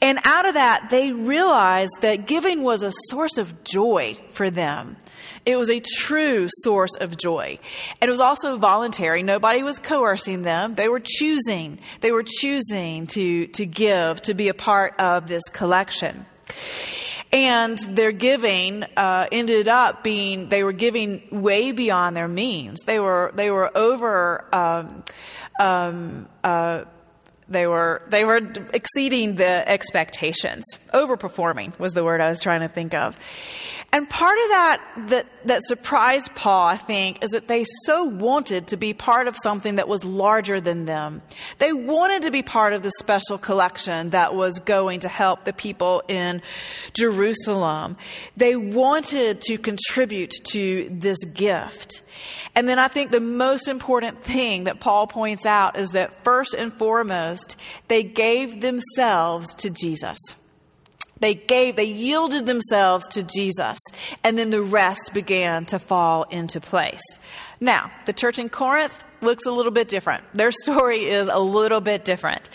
And 0.00 0.20
out 0.22 0.46
of 0.46 0.54
that, 0.54 0.88
they 0.90 1.10
realized 1.10 2.02
that 2.02 2.28
giving 2.28 2.62
was 2.62 2.84
a 2.84 2.92
source 3.08 3.36
of 3.36 3.64
joy 3.64 4.16
for 4.30 4.48
them. 4.48 4.96
It 5.44 5.56
was 5.56 5.70
a 5.70 5.80
true 5.80 6.48
source 6.48 6.94
of 7.00 7.16
joy. 7.16 7.58
And 8.00 8.08
it 8.08 8.12
was 8.12 8.20
also 8.20 8.56
voluntary. 8.58 9.22
Nobody 9.22 9.62
was 9.62 9.78
coercing 9.78 10.42
them. 10.42 10.74
They 10.74 10.88
were 10.88 11.02
choosing. 11.02 11.78
They 12.00 12.12
were 12.12 12.24
choosing 12.24 13.06
to, 13.08 13.46
to 13.48 13.66
give, 13.66 14.22
to 14.22 14.34
be 14.34 14.48
a 14.48 14.54
part 14.54 14.98
of 15.00 15.26
this 15.26 15.42
collection. 15.52 16.26
And 17.32 17.78
their 17.78 18.12
giving 18.12 18.84
uh, 18.96 19.26
ended 19.32 19.66
up 19.66 20.04
being, 20.04 20.50
they 20.50 20.64
were 20.64 20.72
giving 20.72 21.22
way 21.30 21.72
beyond 21.72 22.14
their 22.14 22.28
means. 22.28 22.80
They 22.84 23.00
were, 23.00 23.32
they 23.34 23.50
were 23.50 23.74
over, 23.76 24.44
um, 24.54 25.02
um, 25.58 26.28
uh, 26.44 26.84
they 27.52 27.66
were 27.66 28.02
they 28.08 28.24
were 28.24 28.40
exceeding 28.72 29.36
the 29.36 29.68
expectations 29.68 30.64
overperforming 30.92 31.78
was 31.78 31.92
the 31.92 32.04
word 32.04 32.20
i 32.20 32.28
was 32.28 32.40
trying 32.40 32.60
to 32.60 32.68
think 32.68 32.94
of 32.94 33.16
and 33.94 34.08
part 34.08 34.38
of 34.44 34.48
that, 34.48 34.80
that 35.08 35.26
that 35.44 35.62
surprised 35.64 36.34
Paul, 36.34 36.66
I 36.66 36.78
think, 36.78 37.22
is 37.22 37.30
that 37.32 37.46
they 37.46 37.66
so 37.84 38.04
wanted 38.04 38.68
to 38.68 38.78
be 38.78 38.94
part 38.94 39.28
of 39.28 39.36
something 39.36 39.74
that 39.76 39.86
was 39.86 40.02
larger 40.02 40.62
than 40.62 40.86
them. 40.86 41.20
They 41.58 41.74
wanted 41.74 42.22
to 42.22 42.30
be 42.30 42.42
part 42.42 42.72
of 42.72 42.82
the 42.82 42.90
special 43.00 43.36
collection 43.36 44.10
that 44.10 44.34
was 44.34 44.60
going 44.60 45.00
to 45.00 45.10
help 45.10 45.44
the 45.44 45.52
people 45.52 46.02
in 46.08 46.40
Jerusalem. 46.94 47.98
They 48.34 48.56
wanted 48.56 49.42
to 49.42 49.58
contribute 49.58 50.32
to 50.44 50.88
this 50.90 51.22
gift. 51.24 52.00
And 52.54 52.66
then 52.66 52.78
I 52.78 52.88
think 52.88 53.10
the 53.10 53.20
most 53.20 53.68
important 53.68 54.22
thing 54.22 54.64
that 54.64 54.80
Paul 54.80 55.06
points 55.06 55.44
out 55.44 55.78
is 55.78 55.90
that 55.90 56.24
first 56.24 56.54
and 56.54 56.72
foremost, 56.72 57.41
they 57.88 58.02
gave 58.02 58.60
themselves 58.60 59.54
to 59.54 59.70
Jesus. 59.70 60.18
They 61.20 61.34
gave, 61.34 61.76
they 61.76 61.84
yielded 61.84 62.46
themselves 62.46 63.06
to 63.08 63.22
Jesus, 63.22 63.78
and 64.24 64.36
then 64.36 64.50
the 64.50 64.62
rest 64.62 65.12
began 65.14 65.64
to 65.66 65.78
fall 65.78 66.24
into 66.24 66.60
place. 66.60 67.18
Now, 67.60 67.92
the 68.06 68.12
church 68.12 68.40
in 68.40 68.48
Corinth 68.48 69.04
looks 69.22 69.46
a 69.46 69.50
little 69.50 69.72
bit 69.72 69.88
different. 69.88 70.24
Their 70.34 70.50
story 70.50 71.08
is 71.08 71.28
a 71.28 71.38
little 71.38 71.80
bit 71.80 72.04
different. 72.04 72.50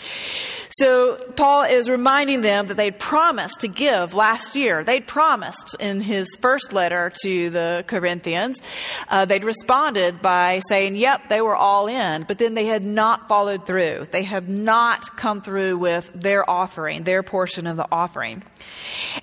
So 0.70 1.16
Paul 1.34 1.62
is 1.62 1.88
reminding 1.88 2.42
them 2.42 2.66
that 2.66 2.76
they'd 2.76 2.98
promised 2.98 3.60
to 3.60 3.68
give 3.68 4.12
last 4.12 4.54
year. 4.54 4.84
They'd 4.84 5.06
promised 5.06 5.76
in 5.80 6.00
his 6.00 6.28
first 6.40 6.72
letter 6.72 7.10
to 7.22 7.50
the 7.50 7.84
Corinthians. 7.86 8.60
Uh, 9.08 9.24
they'd 9.24 9.44
responded 9.44 10.20
by 10.20 10.60
saying, 10.68 10.96
yep, 10.96 11.30
they 11.30 11.40
were 11.40 11.56
all 11.56 11.88
in, 11.88 12.24
but 12.28 12.38
then 12.38 12.54
they 12.54 12.66
had 12.66 12.84
not 12.84 13.28
followed 13.28 13.66
through. 13.66 14.04
They 14.10 14.24
had 14.24 14.50
not 14.50 15.16
come 15.16 15.40
through 15.40 15.78
with 15.78 16.10
their 16.14 16.48
offering, 16.48 17.04
their 17.04 17.22
portion 17.22 17.66
of 17.66 17.76
the 17.76 17.86
offering. 17.90 18.42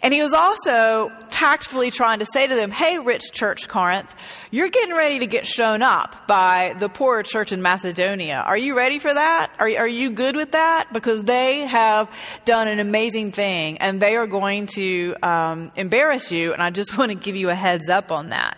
And 0.01 0.13
he 0.13 0.21
was 0.21 0.33
also 0.33 1.11
tactfully 1.29 1.91
trying 1.91 2.19
to 2.19 2.25
say 2.25 2.47
to 2.47 2.55
them, 2.55 2.71
hey, 2.71 2.97
rich 2.97 3.31
church 3.31 3.67
Corinth, 3.67 4.13
you're 4.49 4.69
getting 4.69 4.95
ready 4.95 5.19
to 5.19 5.27
get 5.27 5.45
shown 5.45 5.83
up 5.83 6.27
by 6.27 6.75
the 6.79 6.89
poor 6.89 7.21
church 7.21 7.34
in 7.35 7.61
Macedonia. 7.61 8.43
Are 8.45 8.57
you 8.57 8.75
ready 8.75 8.97
for 8.97 9.13
that? 9.13 9.51
Are, 9.59 9.67
are 9.67 9.87
you 9.87 10.11
good 10.11 10.35
with 10.35 10.51
that? 10.51 10.93
Because 10.93 11.25
they 11.25 11.65
have 11.65 12.09
done 12.45 12.67
an 12.69 12.79
amazing 12.79 13.33
thing 13.33 13.77
and 13.79 14.01
they 14.01 14.15
are 14.15 14.25
going 14.25 14.67
to 14.67 15.15
um, 15.21 15.71
embarrass 15.75 16.31
you. 16.31 16.53
And 16.53 16.61
I 16.61 16.69
just 16.69 16.97
want 16.97 17.09
to 17.09 17.15
give 17.15 17.35
you 17.35 17.49
a 17.49 17.55
heads 17.55 17.89
up 17.89 18.11
on 18.11 18.29
that. 18.29 18.57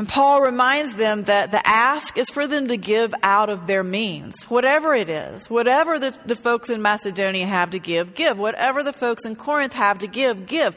And 0.00 0.08
Paul 0.08 0.40
reminds 0.40 0.94
them 0.94 1.24
that 1.24 1.50
the 1.50 1.60
ask 1.68 2.16
is 2.16 2.30
for 2.30 2.46
them 2.46 2.68
to 2.68 2.78
give 2.78 3.12
out 3.22 3.50
of 3.50 3.66
their 3.66 3.84
means, 3.84 4.44
whatever 4.44 4.94
it 4.94 5.10
is. 5.10 5.50
Whatever 5.50 5.98
the, 5.98 6.18
the 6.24 6.36
folks 6.36 6.70
in 6.70 6.80
Macedonia 6.80 7.46
have 7.46 7.72
to 7.72 7.78
give, 7.78 8.14
give. 8.14 8.38
Whatever 8.38 8.82
the 8.82 8.94
folks 8.94 9.26
in 9.26 9.36
Corinth 9.36 9.74
have 9.74 9.98
to 9.98 10.06
give, 10.06 10.46
give. 10.46 10.74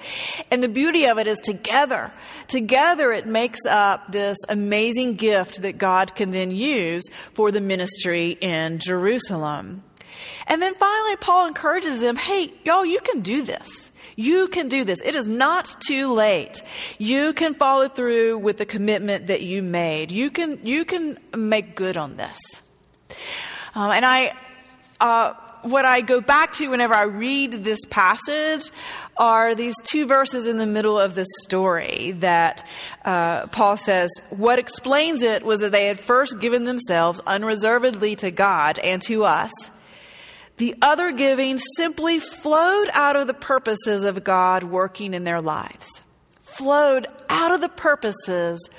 And 0.52 0.62
the 0.62 0.68
beauty 0.68 1.06
of 1.06 1.20
it 1.20 1.28
is 1.28 1.40
together. 1.40 2.12
Together 2.50 3.14
it 3.14 3.26
makes 3.26 3.66
up 3.66 4.12
this 4.12 4.38
amazing 4.50 5.14
gift 5.14 5.62
that 5.62 5.78
God 5.78 6.16
can 6.16 6.32
then 6.32 6.52
use 6.52 7.04
for 7.34 7.50
the 7.50 7.62
ministry 7.62 8.32
in 8.42 8.80
Jerusalem. 8.80 9.84
And 10.54 10.62
then 10.62 10.76
finally, 10.76 11.16
Paul 11.16 11.48
encourages 11.48 12.00
them 12.00 12.16
hey, 12.16 12.54
y'all, 12.64 12.86
you 12.86 13.00
can 13.00 13.22
do 13.22 13.42
this. 13.42 13.92
You 14.16 14.48
can 14.50 14.68
do 14.68 14.84
this. 14.84 15.02
It 15.04 15.16
is 15.16 15.28
not 15.28 15.82
too 15.82 16.14
late. 16.14 16.62
You 17.00 17.34
can 17.34 17.56
follow 17.56 17.88
through 17.88 18.38
with 18.38 18.60
the 18.60 18.66
commitment 18.68 19.26
that 19.28 19.42
you 19.42 19.64
made. 19.64 20.12
You 20.12 20.30
can, 20.30 20.64
you 20.64 20.86
can 20.86 21.18
make 21.36 21.76
good 21.76 21.98
on 21.98 22.18
this. 22.18 22.38
Um, 23.74 23.90
and 23.90 24.06
I, 24.06 24.36
uh, 25.02 25.34
what 25.64 25.86
I 25.86 26.02
go 26.02 26.22
back 26.22 26.54
to 26.58 26.68
whenever 26.68 26.94
I 26.94 27.06
read 27.06 27.54
this 27.54 27.80
passage 27.90 28.70
are 29.18 29.56
these 29.56 29.74
two 29.84 30.06
verses 30.06 30.46
in 30.46 30.60
the 30.60 30.68
middle 30.68 31.00
of 31.00 31.16
the 31.16 31.26
story 31.42 32.12
that 32.20 32.64
uh, 33.04 33.48
Paul 33.48 33.76
says, 33.76 34.12
What 34.30 34.60
explains 34.60 35.24
it 35.24 35.44
was 35.44 35.62
that 35.62 35.72
they 35.72 35.88
had 35.88 36.00
first 36.00 36.40
given 36.40 36.66
themselves 36.66 37.20
unreservedly 37.22 38.16
to 38.18 38.30
God 38.30 38.78
and 38.78 39.02
to 39.08 39.24
us 39.24 39.52
the 40.58 40.76
other 40.82 41.12
giving 41.12 41.58
simply 41.78 42.20
flowed 42.20 42.90
out 42.94 43.16
of 43.16 43.28
the 43.28 43.34
purposes 43.34 44.04
of 44.04 44.24
God 44.24 44.64
working 44.64 45.14
in 45.14 45.24
their 45.24 45.42
lives. 45.42 46.04
Flowed 46.42 47.08
out 47.30 47.52
of 47.52 47.62
the 47.62 47.70
purposes 47.70 48.70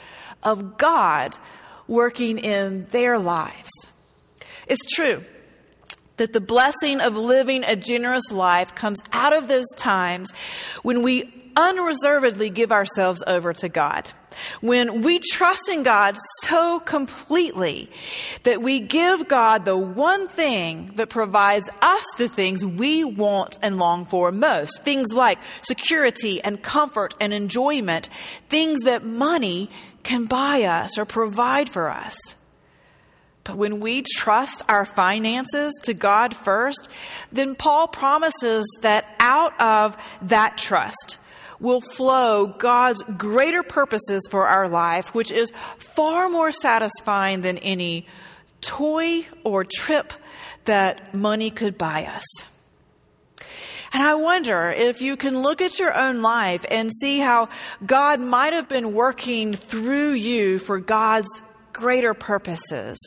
of 0.42 0.78
God 0.78 1.36
working 1.88 2.38
in 2.38 2.86
their 2.86 3.18
lives. 3.18 3.70
It's 4.66 4.86
true 4.94 5.24
that 6.16 6.32
the 6.32 6.40
blessing 6.40 7.00
of 7.00 7.16
living 7.16 7.64
a 7.64 7.74
generous 7.74 8.30
life 8.30 8.74
comes 8.74 9.00
out 9.12 9.32
of 9.32 9.48
those 9.48 9.66
times 9.76 10.32
when 10.82 11.02
we 11.02 11.43
unreservedly 11.56 12.50
give 12.50 12.72
ourselves 12.72 13.22
over 13.26 13.52
to 13.54 13.68
God. 13.68 14.10
When 14.60 15.02
we 15.02 15.20
trust 15.20 15.68
in 15.68 15.82
God 15.82 16.16
so 16.42 16.80
completely 16.80 17.90
that 18.42 18.62
we 18.62 18.80
give 18.80 19.28
God 19.28 19.64
the 19.64 19.76
one 19.76 20.28
thing 20.28 20.92
that 20.96 21.08
provides 21.08 21.70
us 21.80 22.04
the 22.18 22.28
things 22.28 22.64
we 22.64 23.04
want 23.04 23.58
and 23.62 23.78
long 23.78 24.06
for 24.06 24.32
most. 24.32 24.82
Things 24.82 25.12
like 25.12 25.38
security 25.62 26.42
and 26.42 26.62
comfort 26.62 27.14
and 27.20 27.32
enjoyment. 27.32 28.08
Things 28.48 28.82
that 28.82 29.04
money 29.04 29.70
can 30.02 30.24
buy 30.26 30.64
us 30.64 30.98
or 30.98 31.04
provide 31.04 31.68
for 31.68 31.90
us. 31.90 32.16
But 33.44 33.56
when 33.56 33.80
we 33.80 34.02
trust 34.16 34.62
our 34.68 34.86
finances 34.86 35.72
to 35.82 35.92
God 35.92 36.34
first, 36.34 36.88
then 37.30 37.54
Paul 37.54 37.88
promises 37.88 38.66
that 38.80 39.14
out 39.20 39.60
of 39.60 39.96
that 40.22 40.56
trust, 40.56 41.18
will 41.64 41.80
flow 41.80 42.46
God's 42.46 43.02
greater 43.16 43.62
purposes 43.62 44.28
for 44.30 44.46
our 44.46 44.68
life, 44.68 45.14
which 45.14 45.32
is 45.32 45.50
far 45.78 46.28
more 46.28 46.52
satisfying 46.52 47.40
than 47.40 47.58
any 47.58 48.06
toy 48.60 49.26
or 49.42 49.64
trip 49.64 50.12
that 50.66 51.14
money 51.14 51.50
could 51.50 51.76
buy 51.76 52.04
us. 52.04 52.24
And 53.92 54.02
I 54.02 54.14
wonder 54.14 54.70
if 54.70 55.00
you 55.00 55.16
can 55.16 55.40
look 55.40 55.62
at 55.62 55.78
your 55.78 55.96
own 55.96 56.20
life 56.20 56.66
and 56.70 56.90
see 56.92 57.18
how 57.18 57.48
God 57.84 58.20
might 58.20 58.52
have 58.52 58.68
been 58.68 58.92
working 58.92 59.54
through 59.54 60.12
you 60.12 60.58
for 60.58 60.78
God's 60.78 61.40
greater 61.72 62.12
purposes. 62.12 62.98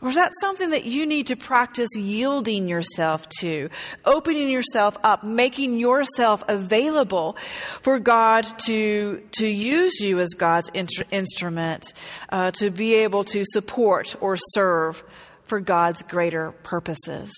Or 0.00 0.08
is 0.08 0.14
that 0.14 0.32
something 0.40 0.70
that 0.70 0.84
you 0.84 1.06
need 1.06 1.26
to 1.28 1.36
practice 1.36 1.88
yielding 1.96 2.68
yourself 2.68 3.28
to, 3.40 3.68
opening 4.04 4.48
yourself 4.48 4.96
up, 5.02 5.24
making 5.24 5.78
yourself 5.78 6.44
available 6.48 7.36
for 7.82 7.98
God 7.98 8.46
to, 8.66 9.20
to 9.32 9.46
use 9.46 10.00
you 10.00 10.20
as 10.20 10.30
God's 10.34 10.70
instrument, 11.10 11.92
uh, 12.28 12.52
to 12.52 12.70
be 12.70 12.94
able 12.94 13.24
to 13.24 13.44
support 13.44 14.14
or 14.20 14.36
serve 14.36 15.02
for 15.44 15.58
God's 15.58 16.02
greater 16.02 16.52
purposes? 16.62 17.32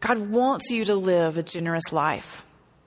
God 0.00 0.30
wants 0.30 0.70
you 0.70 0.86
to 0.86 0.94
live 0.94 1.36
a 1.36 1.42
generous 1.42 1.92
life. 1.92 2.42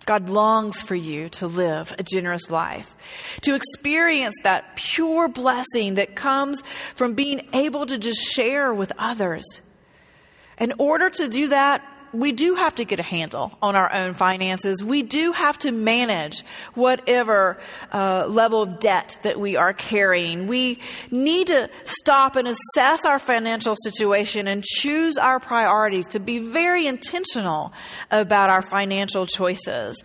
God 0.06 0.30
longs 0.30 0.82
for 0.82 0.96
you 0.96 1.30
to 1.30 1.48
live 1.48 1.94
a 1.98 2.04
generous 2.04 2.50
life, 2.52 2.96
to 3.42 3.56
experience 3.56 4.36
that 4.44 4.76
pure 4.76 5.28
blessing 5.28 5.96
that 5.96 6.16
comes 6.16 6.62
from 6.96 7.14
being 7.14 7.48
able 7.54 7.86
to 7.86 7.98
just 7.98 8.20
share 8.22 8.74
with 8.74 8.92
others. 8.98 9.44
In 10.60 10.74
order 10.78 11.10
to 11.10 11.28
do 11.28 11.50
that, 11.50 11.84
we 12.14 12.32
do 12.32 12.56
have 12.56 12.76
to 12.76 12.86
get 12.86 13.00
a 13.00 13.04
handle 13.04 13.58
on 13.62 13.76
our 13.76 13.92
own 13.92 14.14
finances. 14.14 14.84
We 14.84 15.02
do 15.02 15.32
have 15.32 15.58
to 15.60 15.72
manage 15.72 16.44
whatever 16.76 17.60
uh, 17.92 18.28
level 18.28 18.62
of 18.62 18.80
debt 18.80 19.18
that 19.24 19.40
we 19.40 19.56
are 19.56 19.74
carrying. 19.74 20.48
We 20.48 20.80
need 21.10 21.48
to 21.48 21.70
stop 21.86 22.36
and 22.36 22.48
assess 22.48 23.06
our 23.06 23.20
financial 23.20 23.76
situation 23.84 24.48
and 24.48 24.64
choose 24.64 25.18
our 25.18 25.40
priorities 25.40 26.08
to 26.10 26.20
be 26.20 26.40
very 26.40 26.86
intentional 26.86 27.74
about 28.12 28.50
our 28.50 28.62
financial 28.62 29.26
choices. 29.26 30.04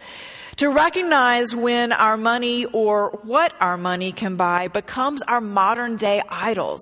To 0.56 0.70
recognize 0.70 1.54
when 1.54 1.92
our 1.92 2.16
money 2.16 2.64
or 2.64 3.20
what 3.22 3.54
our 3.60 3.76
money 3.76 4.10
can 4.12 4.36
buy 4.36 4.66
becomes 4.68 5.22
our 5.22 5.40
modern 5.40 5.96
day 5.96 6.20
idols. 6.28 6.80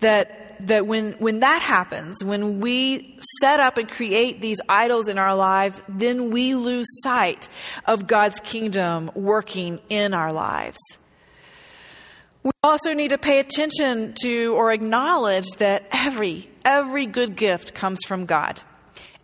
That 0.00 0.45
that 0.60 0.86
when, 0.86 1.12
when 1.14 1.40
that 1.40 1.62
happens, 1.62 2.22
when 2.24 2.60
we 2.60 3.18
set 3.40 3.60
up 3.60 3.78
and 3.78 3.88
create 3.88 4.40
these 4.40 4.60
idols 4.68 5.08
in 5.08 5.18
our 5.18 5.34
lives, 5.34 5.80
then 5.88 6.30
we 6.30 6.54
lose 6.54 6.86
sight 7.02 7.48
of 7.86 8.06
God's 8.06 8.40
kingdom 8.40 9.10
working 9.14 9.80
in 9.88 10.14
our 10.14 10.32
lives. 10.32 10.78
We 12.42 12.52
also 12.62 12.92
need 12.92 13.10
to 13.10 13.18
pay 13.18 13.40
attention 13.40 14.14
to 14.22 14.54
or 14.54 14.70
acknowledge 14.70 15.48
that 15.58 15.84
every, 15.90 16.48
every 16.64 17.06
good 17.06 17.34
gift 17.34 17.74
comes 17.74 17.98
from 18.06 18.24
God. 18.24 18.62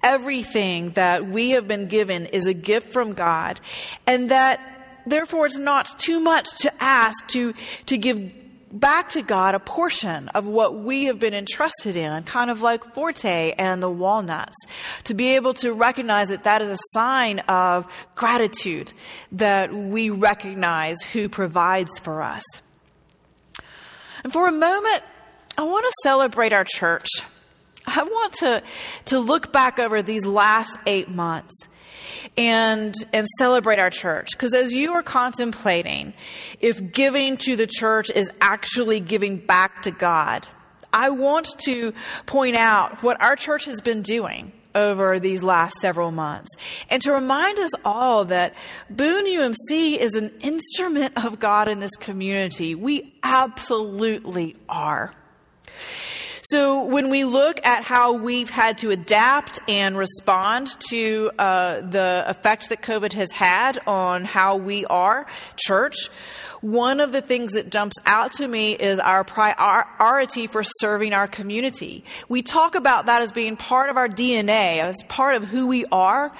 Everything 0.02 0.90
that 0.90 1.28
we 1.28 1.50
have 1.50 1.68
been 1.68 1.86
given 1.86 2.26
is 2.26 2.48
a 2.48 2.54
gift 2.54 2.92
from 2.92 3.12
God, 3.12 3.60
and 4.08 4.32
that 4.32 4.58
therefore 5.06 5.46
it's 5.46 5.58
not 5.58 5.86
too 5.98 6.18
much 6.18 6.50
to 6.62 6.72
ask 6.82 7.24
to, 7.28 7.54
to 7.86 7.96
give 7.96 8.34
back 8.72 9.10
to 9.10 9.22
God 9.22 9.54
a 9.54 9.60
portion 9.60 10.28
of 10.30 10.46
what 10.46 10.74
we 10.74 11.04
have 11.04 11.18
been 11.18 11.34
entrusted 11.34 11.94
in, 11.94 12.22
kind 12.24 12.50
of 12.50 12.62
like 12.62 12.82
Forte 12.82 13.52
and 13.52 13.82
the 13.82 13.90
walnuts, 13.90 14.56
to 15.04 15.14
be 15.14 15.34
able 15.34 15.54
to 15.54 15.72
recognize 15.72 16.30
that 16.30 16.44
that 16.44 16.62
is 16.62 16.70
a 16.70 16.78
sign 16.92 17.40
of 17.40 17.86
gratitude 18.14 18.92
that 19.32 19.72
we 19.72 20.10
recognize 20.10 21.02
who 21.02 21.28
provides 21.28 21.98
for 21.98 22.22
us. 22.22 22.42
And 24.24 24.32
for 24.32 24.48
a 24.48 24.52
moment, 24.52 25.02
I 25.58 25.64
want 25.64 25.84
to 25.84 25.92
celebrate 26.02 26.52
our 26.52 26.64
church. 26.64 27.08
I 27.86 28.04
want 28.04 28.32
to, 28.34 28.62
to 29.06 29.18
look 29.18 29.52
back 29.52 29.78
over 29.78 30.02
these 30.02 30.24
last 30.24 30.78
eight 30.86 31.08
months 31.08 31.68
and 32.36 32.94
and 33.12 33.26
celebrate 33.38 33.78
our 33.78 33.90
church 33.90 34.30
because 34.32 34.54
as 34.54 34.72
you 34.72 34.92
are 34.92 35.02
contemplating 35.02 36.14
if 36.60 36.92
giving 36.92 37.36
to 37.36 37.56
the 37.56 37.66
church 37.66 38.10
is 38.10 38.30
actually 38.40 39.00
giving 39.00 39.36
back 39.36 39.82
to 39.82 39.90
God 39.90 40.48
I 40.92 41.10
want 41.10 41.58
to 41.60 41.94
point 42.26 42.56
out 42.56 43.02
what 43.02 43.20
our 43.22 43.36
church 43.36 43.64
has 43.64 43.80
been 43.80 44.02
doing 44.02 44.52
over 44.74 45.18
these 45.18 45.42
last 45.42 45.74
several 45.80 46.10
months 46.10 46.50
and 46.90 47.00
to 47.02 47.12
remind 47.12 47.58
us 47.58 47.70
all 47.84 48.26
that 48.26 48.54
Boone 48.90 49.26
UMC 49.26 49.98
is 49.98 50.14
an 50.14 50.30
instrument 50.40 51.24
of 51.24 51.38
God 51.38 51.68
in 51.68 51.80
this 51.80 51.94
community. 51.96 52.74
We 52.74 53.14
absolutely 53.22 54.56
are. 54.68 55.12
So 56.52 56.82
when 56.82 57.08
we 57.08 57.24
look 57.24 57.64
at 57.64 57.82
how 57.82 58.12
we've 58.12 58.50
had 58.50 58.76
to 58.78 58.90
adapt 58.90 59.58
and 59.70 59.96
respond 59.96 60.66
to 60.90 61.30
uh, 61.38 61.80
the 61.80 62.24
effect 62.26 62.68
that 62.68 62.82
COVID 62.82 63.14
has 63.14 63.32
had 63.32 63.78
on 63.86 64.26
how 64.26 64.56
we 64.56 64.84
are 64.84 65.26
church, 65.56 66.10
one 66.60 67.00
of 67.00 67.10
the 67.10 67.22
things 67.22 67.52
that 67.52 67.70
jumps 67.70 67.96
out 68.04 68.32
to 68.32 68.46
me 68.46 68.72
is 68.72 68.98
our 68.98 69.24
priority 69.24 70.46
for 70.46 70.62
serving 70.62 71.14
our 71.14 71.26
community. 71.26 72.04
We 72.28 72.42
talk 72.42 72.74
about 72.74 73.06
that 73.06 73.22
as 73.22 73.32
being 73.32 73.56
part 73.56 73.88
of 73.88 73.96
our 73.96 74.08
DNA, 74.08 74.82
as 74.82 75.02
part 75.08 75.36
of 75.36 75.44
who 75.44 75.66
we 75.66 75.86
are, 75.86 76.30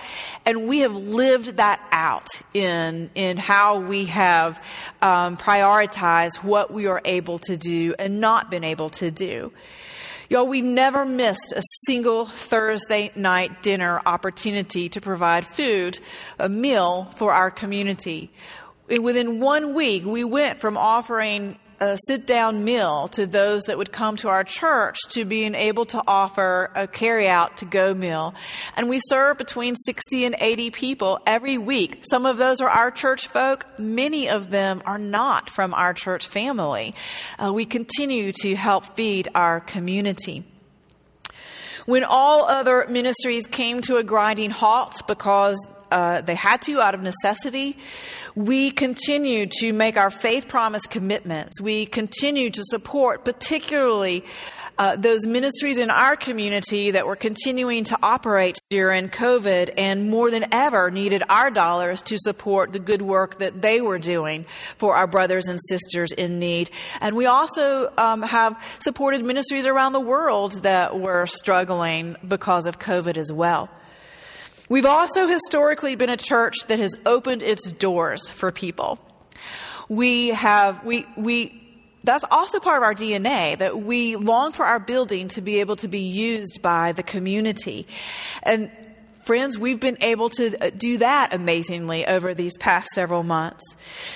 and 0.45 0.69
we 0.69 0.81
have 0.81 0.95
lived 0.95 1.57
that 1.57 1.81
out 1.91 2.29
in, 2.53 3.09
in 3.15 3.39
how 3.39 3.81
we 3.81 4.05
have 4.05 4.63
um, 5.01 5.39
prioritized 5.39 6.45
what 6.45 6.71
we 6.71 6.87
are 6.87 7.01
able 7.07 7.39
to 7.39 7.57
do 7.57 7.95
and 7.99 8.21
not 8.21 8.51
been 8.51 8.63
able 8.63 8.91
to 8.91 9.11
do. 9.11 9.51
Y'all, 10.33 10.47
we've 10.47 10.65
never 10.65 11.05
missed 11.05 11.53
a 11.55 11.61
single 11.85 12.25
Thursday 12.25 13.13
night 13.15 13.63
dinner 13.63 14.01
opportunity 14.07 14.89
to 14.89 14.99
provide 14.99 15.45
food, 15.45 15.99
a 16.39 16.49
meal 16.49 17.05
for 17.17 17.35
our 17.35 17.51
community. 17.51 18.33
Within 18.89 19.41
one 19.41 19.75
week, 19.75 20.07
we 20.07 20.25
went 20.25 20.59
from 20.59 20.79
offering 20.79 21.59
a 21.83 21.99
sit 22.07 22.27
down 22.29 22.63
meal 22.63 23.09
to 23.09 23.27
those 23.27 23.65
that 23.65 23.77
would 23.77 23.91
come 23.91 24.15
to 24.15 24.29
our 24.29 24.45
church 24.45 24.97
to 25.09 25.25
being 25.25 25.57
able 25.57 25.85
to 25.87 26.01
offer 26.07 26.71
a 26.77 26.87
carry 26.87 27.29
out 27.29 27.57
to 27.57 27.65
go 27.65 27.93
meal. 27.93 28.35
And 28.77 28.89
we 28.89 29.01
serve 29.09 29.37
between 29.37 29.75
60 29.75 30.25
and 30.25 30.37
80 30.39 30.71
people 30.71 31.19
every 31.27 31.59
week. 31.59 32.05
Some 32.09 32.25
of 32.25 32.37
those 32.37 32.61
are 32.61 32.69
our 32.69 32.93
church 32.93 33.27
folk. 33.27 33.67
Many 33.81 34.29
of 34.29 34.51
them 34.51 34.81
are 34.87 34.99
not 34.99 35.51
from 35.51 35.75
our 35.75 35.93
church 35.93 36.29
family. 36.29 36.95
Uh, 37.37 37.53
we 37.53 37.65
continue 37.65 38.31
to 38.43 38.55
help 38.55 38.85
feed 38.85 39.29
our 39.35 39.59
community. 39.59 40.45
When 41.87 42.05
all 42.05 42.45
other 42.45 42.87
ministries 42.89 43.45
came 43.47 43.81
to 43.83 43.97
a 43.97 44.05
grinding 44.05 44.51
halt 44.51 45.03
because 45.09 45.57
uh, 45.91 46.21
they 46.21 46.37
had 46.37 46.63
to 46.63 46.81
out 46.81 46.95
of 46.95 47.03
necessity, 47.03 47.77
we 48.35 48.71
continue 48.71 49.47
to 49.61 49.73
make 49.73 49.97
our 49.97 50.11
faith 50.11 50.49
promise 50.49 50.87
commitments. 50.87 51.61
We 51.61 51.87
continue 51.87 52.51
to 52.51 52.63
support, 52.65 53.25
particularly 53.25 54.25
uh, 54.79 54.97
those 54.97 55.27
ministries 55.27 55.79
in 55.79 55.91
our 55.91 56.17
community 56.17 56.93
that 56.93 57.07
were 57.07 57.17
continuing 57.17 57.85
to 57.85 57.99
operate 58.03 58.59
during 58.71 59.11
COVID 59.11 59.71
and 59.77 60.09
more 60.09 60.31
than 60.31 60.47
ever 60.51 60.91
needed 60.91 61.23
our 61.29 61.51
dollars 61.51 62.01
to 62.03 62.17
support 62.19 62.73
the 62.73 62.79
good 62.79 63.03
work 63.03 63.39
that 63.39 63.61
they 63.61 63.81
were 63.81 63.99
doing 63.99 64.47
for 64.79 64.97
our 64.97 65.07
brothers 65.07 65.47
and 65.47 65.59
sisters 65.69 66.11
in 66.13 66.39
need. 66.39 66.71
And 67.01 67.15
we 67.17 67.27
also 67.27 67.93
um, 67.99 68.23
have 68.23 68.61
supported 68.79 69.25
ministries 69.25 69.67
around 69.67 69.93
the 69.93 70.01
world 70.01 70.53
that 70.63 70.99
were 70.99 71.27
struggling 71.27 72.17
because 72.27 72.67
of 72.67 72.79
COVID 72.79 73.19
as 73.19 73.31
well. 73.31 73.69
We've 74.73 74.87
also 74.87 75.27
historically 75.27 75.97
been 75.97 76.09
a 76.09 76.17
church 76.17 76.57
that 76.69 76.79
has 76.79 76.95
opened 77.05 77.43
its 77.43 77.71
doors 77.73 78.31
for 78.31 78.51
people. 78.51 78.99
We 79.91 80.29
have, 80.29 80.83
we, 80.83 81.05
we, 81.15 81.63
that's 82.05 82.25
also 82.31 82.59
part 82.59 82.79
of 82.79 82.83
our 82.83 82.95
DNA 82.95 83.59
that 83.59 83.83
we 83.83 84.17
long 84.17 84.51
for 84.51 84.65
our 84.65 84.81
building 84.81 85.29
to 85.29 85.43
be 85.43 85.61
able 85.61 85.77
to 85.77 85.89
be 85.89 85.99
used 85.99 86.63
by 86.63 86.93
the 86.93 87.03
community. 87.03 87.87
And 88.43 88.71
Friends, 89.23 89.57
we've 89.57 89.79
been 89.79 89.99
able 90.01 90.31
to 90.31 90.57
uh, 90.61 90.71
do 90.77 90.99
that 90.99 91.33
amazingly 91.33 92.05
over 92.07 92.35
these 92.35 92.57
past 92.57 92.89
several 92.89 93.23
months. 93.23 93.63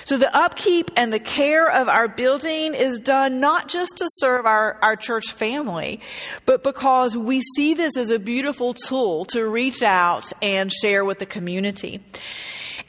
So 0.03 0.17
the 0.17 0.35
upkeep 0.35 0.91
and 0.97 1.13
the 1.13 1.19
care 1.19 1.71
of 1.71 1.87
our 1.87 2.09
building 2.09 2.75
is 2.75 2.99
done 2.99 3.39
not 3.39 3.69
just 3.69 3.97
to 3.99 4.05
serve 4.15 4.45
our, 4.45 4.77
our 4.81 4.97
church 4.97 5.31
family, 5.31 6.01
but 6.45 6.61
because 6.61 7.15
we 7.15 7.39
see 7.55 7.73
this 7.73 7.95
as 7.95 8.09
a 8.09 8.19
beautiful 8.19 8.73
tool 8.73 9.23
to 9.25 9.47
reach 9.47 9.81
out 9.81 10.31
and 10.41 10.71
share 10.71 11.05
with 11.05 11.19
the 11.19 11.25
community. 11.25 12.01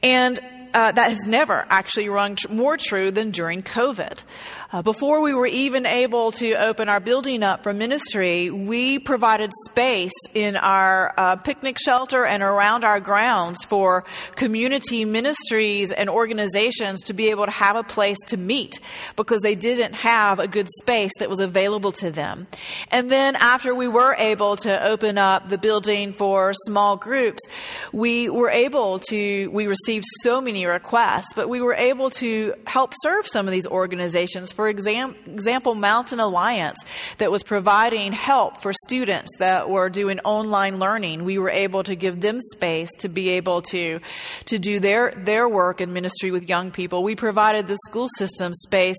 And 0.03 0.41
uh, 0.75 0.93
that 0.93 1.11
has 1.11 1.27
never 1.27 1.67
actually 1.71 2.09
rung 2.09 2.37
tr- 2.37 2.53
more 2.53 2.77
true 2.77 3.11
than 3.11 3.31
during 3.31 3.63
COVID. 3.63 4.23
Uh, 4.71 4.83
before 4.83 5.23
we 5.23 5.33
were 5.33 5.47
even 5.47 5.87
able 5.87 6.31
to 6.31 6.53
open 6.53 6.91
our 6.91 7.01
building 7.01 7.43
up 7.43 7.63
for 7.63 7.73
ministry, 7.73 8.51
we 8.51 8.99
provided 8.99 9.51
space 9.65 10.13
in 10.35 10.57
our 10.57 11.15
uh, 11.17 11.37
picnic 11.37 11.79
shelter 11.83 12.27
and 12.27 12.43
around 12.43 12.85
our 12.85 13.01
grounds 13.01 13.65
for 13.65 14.05
community 14.37 15.07
ministries 15.07 15.91
and 15.91 16.11
organizations 16.11 17.01
to 17.01 17.15
be 17.15 17.31
able 17.31 17.47
to 17.47 17.51
have 17.51 17.77
a 17.77 17.83
place 17.83 18.19
to 18.27 18.37
meet 18.37 18.79
because 19.17 19.41
they 19.41 19.55
didn't 19.55 19.95
have 19.95 20.39
a 20.39 20.47
good 20.47 20.69
space 20.81 21.13
that 21.19 21.31
was 21.31 21.41
available 21.41 21.93
to 21.93 22.11
them. 22.11 22.47
And 22.91 23.11
then 23.11 23.37
after 23.37 23.75
we 23.75 23.89
were 23.89 24.15
able 24.19 24.57
to 24.57 24.85
open 24.85 25.17
up 25.17 25.49
the 25.49 25.57
building 25.57 26.13
for 26.13 26.53
small 26.53 26.97
groups, 26.97 27.43
we 27.91 28.29
were 28.29 28.51
able 28.51 28.99
to, 29.09 29.47
we 29.47 29.67
received 29.67 30.05
so 30.21 30.43
many 30.43 30.67
requests, 30.67 31.33
but 31.35 31.49
we 31.49 31.63
were 31.63 31.73
able 31.75 32.11
to 32.11 32.53
help 32.67 32.93
serve 33.01 33.27
some 33.27 33.47
of 33.47 33.53
these 33.53 33.67
organizations 33.67 34.53
for 34.59 34.67
exam- 34.69 35.15
example, 35.25 35.77
Mountain 35.77 36.19
Alliance, 36.19 36.85
that 37.19 37.31
was 37.31 37.45
providing 37.45 38.11
help 38.11 38.61
for 38.61 38.73
students 38.73 39.31
that 39.39 39.71
were 39.71 39.89
doing 39.89 40.19
online 40.25 40.81
learning, 40.81 41.25
we 41.25 41.39
were 41.39 41.49
able 41.49 41.85
to 41.85 41.95
give 41.95 42.21
them 42.21 42.41
space 42.41 42.91
to 42.99 43.09
be 43.09 43.29
able 43.29 43.63
to, 43.63 44.01
to 44.47 44.59
do 44.59 44.81
their, 44.81 45.13
their 45.17 45.49
work 45.49 45.81
and 45.81 45.95
ministry 45.95 46.33
with 46.33 46.49
young 46.49 46.73
people. 46.73 47.05
We 47.05 47.15
provided 47.15 47.69
the 47.69 47.77
school 47.87 48.09
system 48.17 48.53
space 48.53 48.97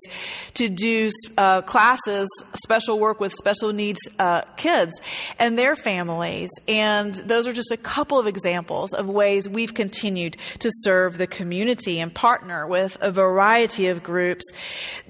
to 0.54 0.70
do 0.70 1.10
uh, 1.36 1.60
classes, 1.60 2.26
special 2.54 2.98
work 2.98 3.20
with 3.20 3.34
special 3.34 3.70
needs 3.70 4.00
uh, 4.18 4.40
kids 4.56 4.98
and 5.38 5.58
their 5.58 5.76
families. 5.76 6.48
And 6.68 7.14
those 7.16 7.46
are 7.46 7.52
just 7.52 7.70
a 7.70 7.76
couple 7.76 8.18
of 8.18 8.26
examples 8.26 8.94
of 8.94 9.10
ways 9.10 9.46
we've 9.46 9.74
continued 9.74 10.38
to 10.60 10.70
serve 10.72 11.18
the 11.18 11.26
community 11.26 12.00
and 12.00 12.14
partner 12.14 12.66
with 12.66 12.96
a 13.02 13.10
variety 13.10 13.88
of 13.88 14.02
groups 14.02 14.46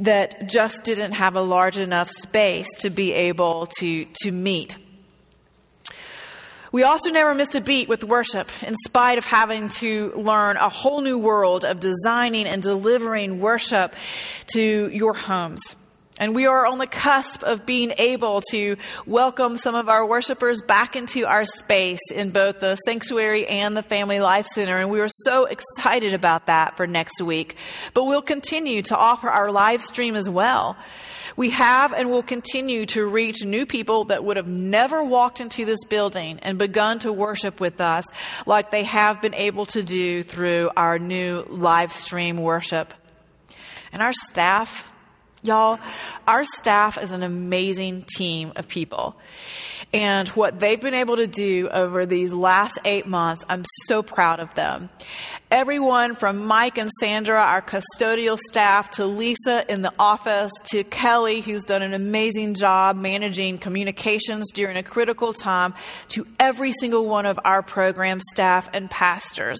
that 0.00 0.39
just 0.46 0.84
didn't 0.84 1.12
have 1.12 1.36
a 1.36 1.42
large 1.42 1.78
enough 1.78 2.10
space 2.10 2.68
to 2.78 2.90
be 2.90 3.12
able 3.12 3.66
to, 3.78 4.06
to 4.22 4.32
meet. 4.32 4.76
We 6.72 6.84
also 6.84 7.10
never 7.10 7.34
missed 7.34 7.56
a 7.56 7.60
beat 7.60 7.88
with 7.88 8.04
worship, 8.04 8.48
in 8.62 8.76
spite 8.86 9.18
of 9.18 9.24
having 9.24 9.70
to 9.80 10.12
learn 10.14 10.56
a 10.56 10.68
whole 10.68 11.00
new 11.00 11.18
world 11.18 11.64
of 11.64 11.80
designing 11.80 12.46
and 12.46 12.62
delivering 12.62 13.40
worship 13.40 13.96
to 14.54 14.88
your 14.88 15.14
homes. 15.14 15.74
And 16.20 16.34
we 16.34 16.44
are 16.44 16.66
on 16.66 16.76
the 16.76 16.86
cusp 16.86 17.42
of 17.42 17.64
being 17.64 17.94
able 17.96 18.42
to 18.50 18.76
welcome 19.06 19.56
some 19.56 19.74
of 19.74 19.88
our 19.88 20.06
worshipers 20.06 20.60
back 20.60 20.94
into 20.94 21.26
our 21.26 21.46
space 21.46 21.98
in 22.14 22.30
both 22.30 22.60
the 22.60 22.76
sanctuary 22.76 23.48
and 23.48 23.74
the 23.74 23.82
Family 23.82 24.20
Life 24.20 24.46
Center. 24.46 24.76
And 24.76 24.90
we 24.90 25.00
are 25.00 25.08
so 25.08 25.46
excited 25.46 26.12
about 26.12 26.44
that 26.46 26.76
for 26.76 26.86
next 26.86 27.22
week. 27.22 27.56
But 27.94 28.04
we'll 28.04 28.20
continue 28.20 28.82
to 28.82 28.96
offer 28.98 29.30
our 29.30 29.50
live 29.50 29.80
stream 29.80 30.14
as 30.14 30.28
well. 30.28 30.76
We 31.36 31.50
have 31.50 31.94
and 31.94 32.10
will 32.10 32.22
continue 32.22 32.84
to 32.86 33.06
reach 33.06 33.42
new 33.42 33.64
people 33.64 34.04
that 34.04 34.22
would 34.22 34.36
have 34.36 34.46
never 34.46 35.02
walked 35.02 35.40
into 35.40 35.64
this 35.64 35.84
building 35.84 36.38
and 36.40 36.58
begun 36.58 36.98
to 36.98 37.14
worship 37.14 37.60
with 37.60 37.80
us 37.80 38.04
like 38.44 38.70
they 38.70 38.84
have 38.84 39.22
been 39.22 39.34
able 39.34 39.64
to 39.66 39.82
do 39.82 40.22
through 40.22 40.70
our 40.76 40.98
new 40.98 41.46
live 41.48 41.92
stream 41.92 42.36
worship. 42.36 42.92
And 43.90 44.02
our 44.02 44.12
staff, 44.12 44.86
Y'all, 45.42 45.78
our 46.26 46.44
staff 46.44 47.02
is 47.02 47.12
an 47.12 47.22
amazing 47.22 48.04
team 48.14 48.52
of 48.56 48.68
people. 48.68 49.16
And 49.92 50.28
what 50.28 50.60
they've 50.60 50.80
been 50.80 50.94
able 50.94 51.16
to 51.16 51.26
do 51.26 51.68
over 51.68 52.04
these 52.04 52.32
last 52.32 52.78
eight 52.84 53.06
months, 53.06 53.44
I'm 53.48 53.64
so 53.86 54.02
proud 54.02 54.38
of 54.38 54.54
them. 54.54 54.90
Everyone 55.50 56.14
from 56.14 56.46
Mike 56.46 56.78
and 56.78 56.90
Sandra, 57.00 57.42
our 57.42 57.62
custodial 57.62 58.38
staff, 58.38 58.90
to 58.90 59.06
Lisa 59.06 59.64
in 59.68 59.82
the 59.82 59.92
office, 59.98 60.52
to 60.66 60.84
Kelly, 60.84 61.40
who's 61.40 61.64
done 61.64 61.82
an 61.82 61.94
amazing 61.94 62.54
job 62.54 62.96
managing 62.96 63.58
communications 63.58 64.52
during 64.52 64.76
a 64.76 64.82
critical 64.82 65.32
time, 65.32 65.74
to 66.08 66.26
every 66.38 66.70
single 66.70 67.06
one 67.06 67.24
of 67.26 67.40
our 67.44 67.62
program 67.62 68.20
staff 68.30 68.68
and 68.72 68.90
pastors. 68.90 69.58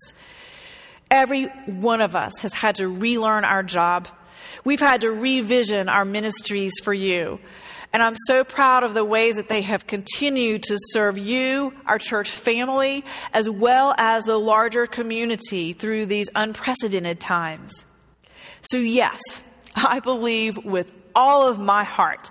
Every 1.11 1.47
one 1.67 2.01
of 2.01 2.15
us 2.15 2.39
has 2.43 2.53
had 2.53 2.77
to 2.77 2.87
relearn 2.87 3.45
our 3.45 3.65
job 3.65 4.07
We've 4.65 4.81
had 4.81 5.03
to 5.03 5.11
revision 5.11 5.89
our 5.89 6.05
ministries 6.05 6.73
for 6.83 6.95
you. 6.95 7.41
And 7.93 8.03
I'm 8.03 8.15
so 8.27 8.45
proud 8.45 8.85
of 8.85 8.95
the 8.95 9.05
ways 9.05 9.37
that 9.37 9.49
they 9.49 9.63
have 9.63 9.87
continued 9.87 10.63
to 10.65 10.77
serve 10.93 11.19
you, 11.19 11.75
our 11.87 11.99
church 11.99 12.31
family, 12.31 13.05
as 13.33 13.51
well 13.51 13.95
as 13.99 14.25
the 14.25 14.39
larger 14.39 14.87
community 14.87 15.73
through 15.73 16.07
these 16.07 16.29
unprecedented 16.37 17.19
times. 17.19 17.85
So, 18.63 18.77
yes, 18.77 19.21
I 19.75 20.01
believe 20.01 20.65
with 20.65 20.93
all 21.17 21.49
of 21.49 21.59
my 21.59 21.83
heart 21.83 22.31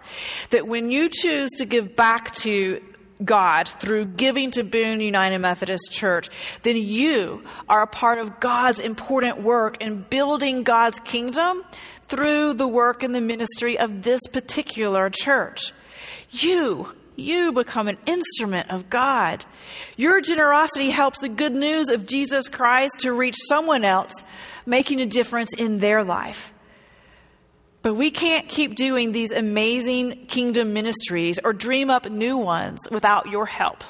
that 0.51 0.65
when 0.65 0.91
you 0.91 1.09
choose 1.11 1.49
to 1.57 1.65
give 1.65 1.95
back 1.95 2.33
to 2.35 2.81
God 3.23 3.67
through 3.67 4.05
giving 4.05 4.51
to 4.51 4.63
Boone 4.63 5.01
United 5.01 5.39
Methodist 5.39 5.91
Church, 5.91 6.29
then 6.63 6.77
you 6.77 7.43
are 7.67 7.81
a 7.81 7.87
part 7.87 8.17
of 8.17 8.39
God's 8.39 8.79
important 8.79 9.41
work 9.41 9.81
in 9.81 10.05
building 10.09 10.63
God's 10.63 10.99
kingdom 10.99 11.63
through 12.09 12.55
the 12.55 12.67
work 12.67 13.03
and 13.03 13.13
the 13.13 13.21
ministry 13.21 13.77
of 13.77 14.01
this 14.01 14.21
particular 14.31 15.09
church. 15.09 15.73
You, 16.31 16.93
you 17.15 17.51
become 17.51 17.87
an 17.87 17.97
instrument 18.05 18.71
of 18.71 18.89
God. 18.89 19.45
Your 19.95 20.19
generosity 20.19 20.89
helps 20.89 21.19
the 21.19 21.29
good 21.29 21.53
news 21.53 21.89
of 21.89 22.07
Jesus 22.07 22.47
Christ 22.47 22.99
to 22.99 23.13
reach 23.13 23.35
someone 23.47 23.85
else, 23.85 24.23
making 24.65 24.99
a 24.99 25.05
difference 25.05 25.53
in 25.55 25.79
their 25.79 26.03
life. 26.03 26.51
But 27.81 27.93
we 27.93 28.11
can't 28.11 28.49
keep 28.49 28.75
doing 28.75 29.11
these 29.11 29.31
amazing 29.31 30.25
kingdom 30.25 30.73
ministries 30.73 31.39
or 31.43 31.53
dream 31.53 31.89
up 31.89 32.09
new 32.09 32.37
ones 32.37 32.79
without 32.91 33.29
your 33.29 33.45
help. 33.45 33.83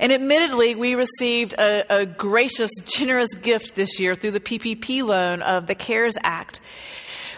And 0.00 0.12
admittedly, 0.12 0.74
we 0.74 0.94
received 0.94 1.54
a, 1.54 1.84
a, 1.88 2.06
gracious, 2.06 2.70
generous 2.84 3.34
gift 3.34 3.74
this 3.74 3.98
year 3.98 4.14
through 4.14 4.32
the 4.32 4.40
PPP 4.40 5.02
loan 5.04 5.42
of 5.42 5.66
the 5.66 5.74
CARES 5.74 6.16
Act. 6.22 6.60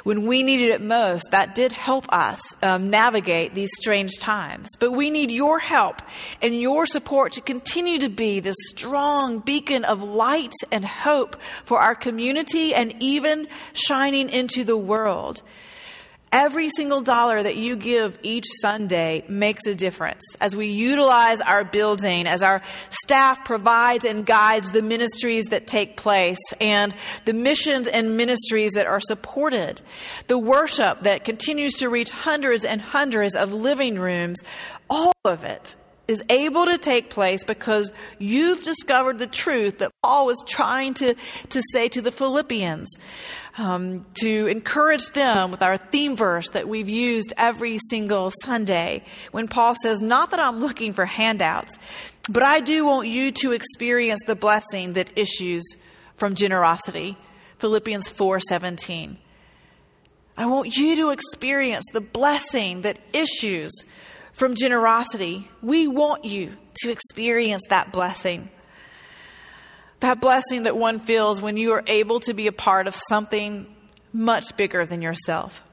when 0.05 0.27
we 0.27 0.43
needed 0.43 0.71
it 0.71 0.81
most, 0.81 1.31
that 1.31 1.55
did 1.55 1.73
help 1.73 2.07
us 2.13 2.41
um, 2.63 2.91
navigate 2.91 3.55
these 3.55 3.71
strange 3.75 4.19
times. 4.19 4.69
But 4.79 4.93
we 4.93 5.11
need 5.11 5.31
your 5.31 5.59
help 5.59 6.03
and 6.41 6.59
your 6.59 6.87
support 6.87 7.33
to 7.35 7.41
continue 7.41 7.99
to 7.99 8.09
be 8.09 8.41
this 8.41 8.57
strong 8.69 9.39
beacon 9.41 9.85
of 9.85 10.03
light 10.03 10.55
and 10.73 10.85
hope 10.85 11.37
for 11.65 11.79
our 11.81 11.95
community 11.95 12.75
and 12.75 12.95
even 13.01 13.49
shining 13.73 14.31
into 14.31 14.65
the 14.65 14.77
world. 14.77 15.43
Every 16.31 16.69
single 16.69 17.01
dollar 17.01 17.43
that 17.43 17.57
you 17.57 17.75
give 17.77 18.19
each 18.23 18.45
Sunday 18.61 19.25
makes 19.29 19.67
a 19.67 19.75
difference. 19.75 20.23
As 20.41 20.55
we 20.55 20.67
utilize 20.67 21.41
our 21.41 21.65
building, 21.65 22.27
as 22.27 22.43
our 22.43 22.61
staff 22.91 23.47
provides 23.47 24.05
and 24.05 24.27
guides 24.27 24.73
the 24.73 24.83
ministries 24.83 25.47
that 25.47 25.67
take 25.67 25.97
place 25.97 26.39
and 26.61 26.95
the 27.25 27.33
missions 27.33 27.89
and 27.89 28.19
ministries 28.19 28.73
that 28.73 28.87
are 28.87 29.01
supported, 29.01 29.81
the 30.27 30.39
worship 30.39 31.05
that 31.05 31.25
continues 31.25 31.73
to 31.75 31.89
reach 31.89 32.11
hundreds 32.11 32.67
and 32.67 32.83
hundreds 32.83 33.35
of 33.35 33.55
living 33.55 33.99
rooms, 33.99 34.39
all 34.91 35.15
of 35.25 35.45
it 35.45 35.77
is 36.09 36.23
able 36.31 36.65
to 36.65 36.79
take 36.79 37.11
place 37.11 37.45
because 37.45 37.93
you've 38.19 38.63
discovered 38.63 39.19
the 39.19 39.27
truth 39.27 39.79
that 39.79 39.93
Paul 40.03 40.25
was 40.25 40.43
trying 40.47 40.95
to, 40.95 41.15
to 41.51 41.63
say 41.73 41.89
to 41.91 42.01
the 42.01 42.11
Philippians, 42.11 42.89
um, 43.59 44.07
to 44.15 44.47
encourage 44.47 45.11
them 45.11 45.51
with 45.51 45.63
our 45.63 45.77
theme 45.77 46.17
verse 46.17 46.49
that 46.51 46.67
we've 46.67 46.89
used 46.89 47.35
every 47.37 47.79
single 47.91 48.33
Sunday. 48.43 49.05
When 49.33 49.49
Paul 49.49 49.75
says, 49.83 50.01
Not 50.01 50.31
that 50.31 50.41
I'm 50.41 50.61
looking 50.61 50.95
for 50.95 51.05
handouts, 51.05 51.77
but 52.31 52.43
I 52.43 52.61
do 52.61 52.87
want 52.87 53.09
you 53.09 53.31
to 53.33 53.53
experience 53.53 54.21
the 54.27 54.35
blessing 54.35 54.95
that 54.95 55.11
issues 55.17 55.63
from 56.17 56.35
generosity. 56.35 57.19
Philippians 57.59 58.09
4:17. 58.09 59.19
I 60.39 60.47
want 60.47 60.77
you 60.77 60.95
to 60.97 61.11
experience 61.11 61.85
the 61.93 62.01
blessing 62.01 62.83
that 62.83 63.01
issues 63.13 63.73
from 64.39 64.55
generosity. 64.55 65.49
We 65.63 65.89
want 65.89 66.25
you 66.25 66.57
to 66.83 66.91
experience 66.91 67.63
that 67.71 67.93
blessing. 67.93 68.49
That 70.01 70.21
blessing 70.21 70.63
that 70.63 70.77
one 70.77 71.01
feels 71.01 71.43
when 71.43 71.57
you 71.57 71.73
are 71.73 71.83
able 71.89 72.21
to 72.21 72.35
be 72.35 72.47
a 72.47 72.53
part 72.53 72.87
of 72.87 72.95
something 72.95 73.67
much 74.13 74.57
bigger 74.57 74.87
than 74.87 75.03
yourself. 75.03 75.65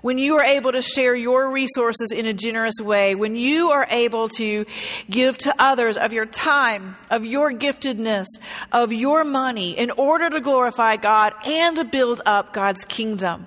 When 0.00 0.16
you 0.16 0.36
are 0.38 0.44
able 0.44 0.72
to 0.72 0.80
share 0.80 1.14
your 1.14 1.50
resources 1.50 2.10
in 2.10 2.24
a 2.24 2.32
generous 2.32 2.80
way, 2.80 3.14
when 3.14 3.36
you 3.36 3.70
are 3.72 3.86
able 3.90 4.30
to 4.30 4.64
give 5.10 5.36
to 5.38 5.54
others 5.58 5.98
of 5.98 6.14
your 6.14 6.26
time, 6.26 6.96
of 7.10 7.26
your 7.26 7.52
giftedness, 7.52 8.26
of 8.72 8.94
your 8.94 9.24
money 9.24 9.78
in 9.78 9.90
order 9.90 10.30
to 10.30 10.40
glorify 10.40 10.96
God 10.96 11.34
and 11.44 11.76
to 11.76 11.84
build 11.84 12.22
up 12.24 12.54
God's 12.54 12.86
kingdom. 12.86 13.46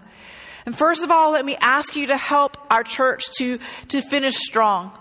And 0.65 0.77
first 0.77 1.03
of 1.03 1.11
all, 1.11 1.31
let 1.31 1.45
me 1.45 1.55
ask 1.59 1.95
you 1.95 2.07
to 2.07 2.17
help 2.17 2.57
our 2.69 2.83
church 2.83 3.29
to, 3.37 3.59
to 3.89 4.01
finish 4.01 4.35
strong, 4.35 4.91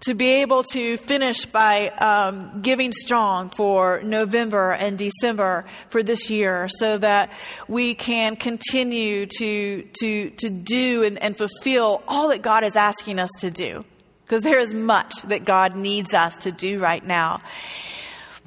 to 0.00 0.14
be 0.14 0.42
able 0.42 0.62
to 0.64 0.96
finish 0.96 1.44
by 1.44 1.88
um, 1.88 2.60
giving 2.60 2.92
strong 2.92 3.50
for 3.50 4.02
November 4.02 4.72
and 4.72 4.98
December 4.98 5.64
for 5.90 6.02
this 6.02 6.30
year 6.30 6.68
so 6.68 6.98
that 6.98 7.30
we 7.68 7.94
can 7.94 8.36
continue 8.36 9.26
to, 9.26 9.82
to, 10.00 10.30
to 10.30 10.50
do 10.50 11.04
and, 11.04 11.22
and 11.22 11.36
fulfill 11.36 12.02
all 12.08 12.28
that 12.28 12.42
God 12.42 12.64
is 12.64 12.76
asking 12.76 13.18
us 13.18 13.30
to 13.40 13.50
do. 13.50 13.84
Because 14.24 14.42
there 14.42 14.58
is 14.58 14.72
much 14.72 15.14
that 15.24 15.44
God 15.44 15.76
needs 15.76 16.14
us 16.14 16.38
to 16.38 16.52
do 16.52 16.78
right 16.78 17.04
now. 17.04 17.42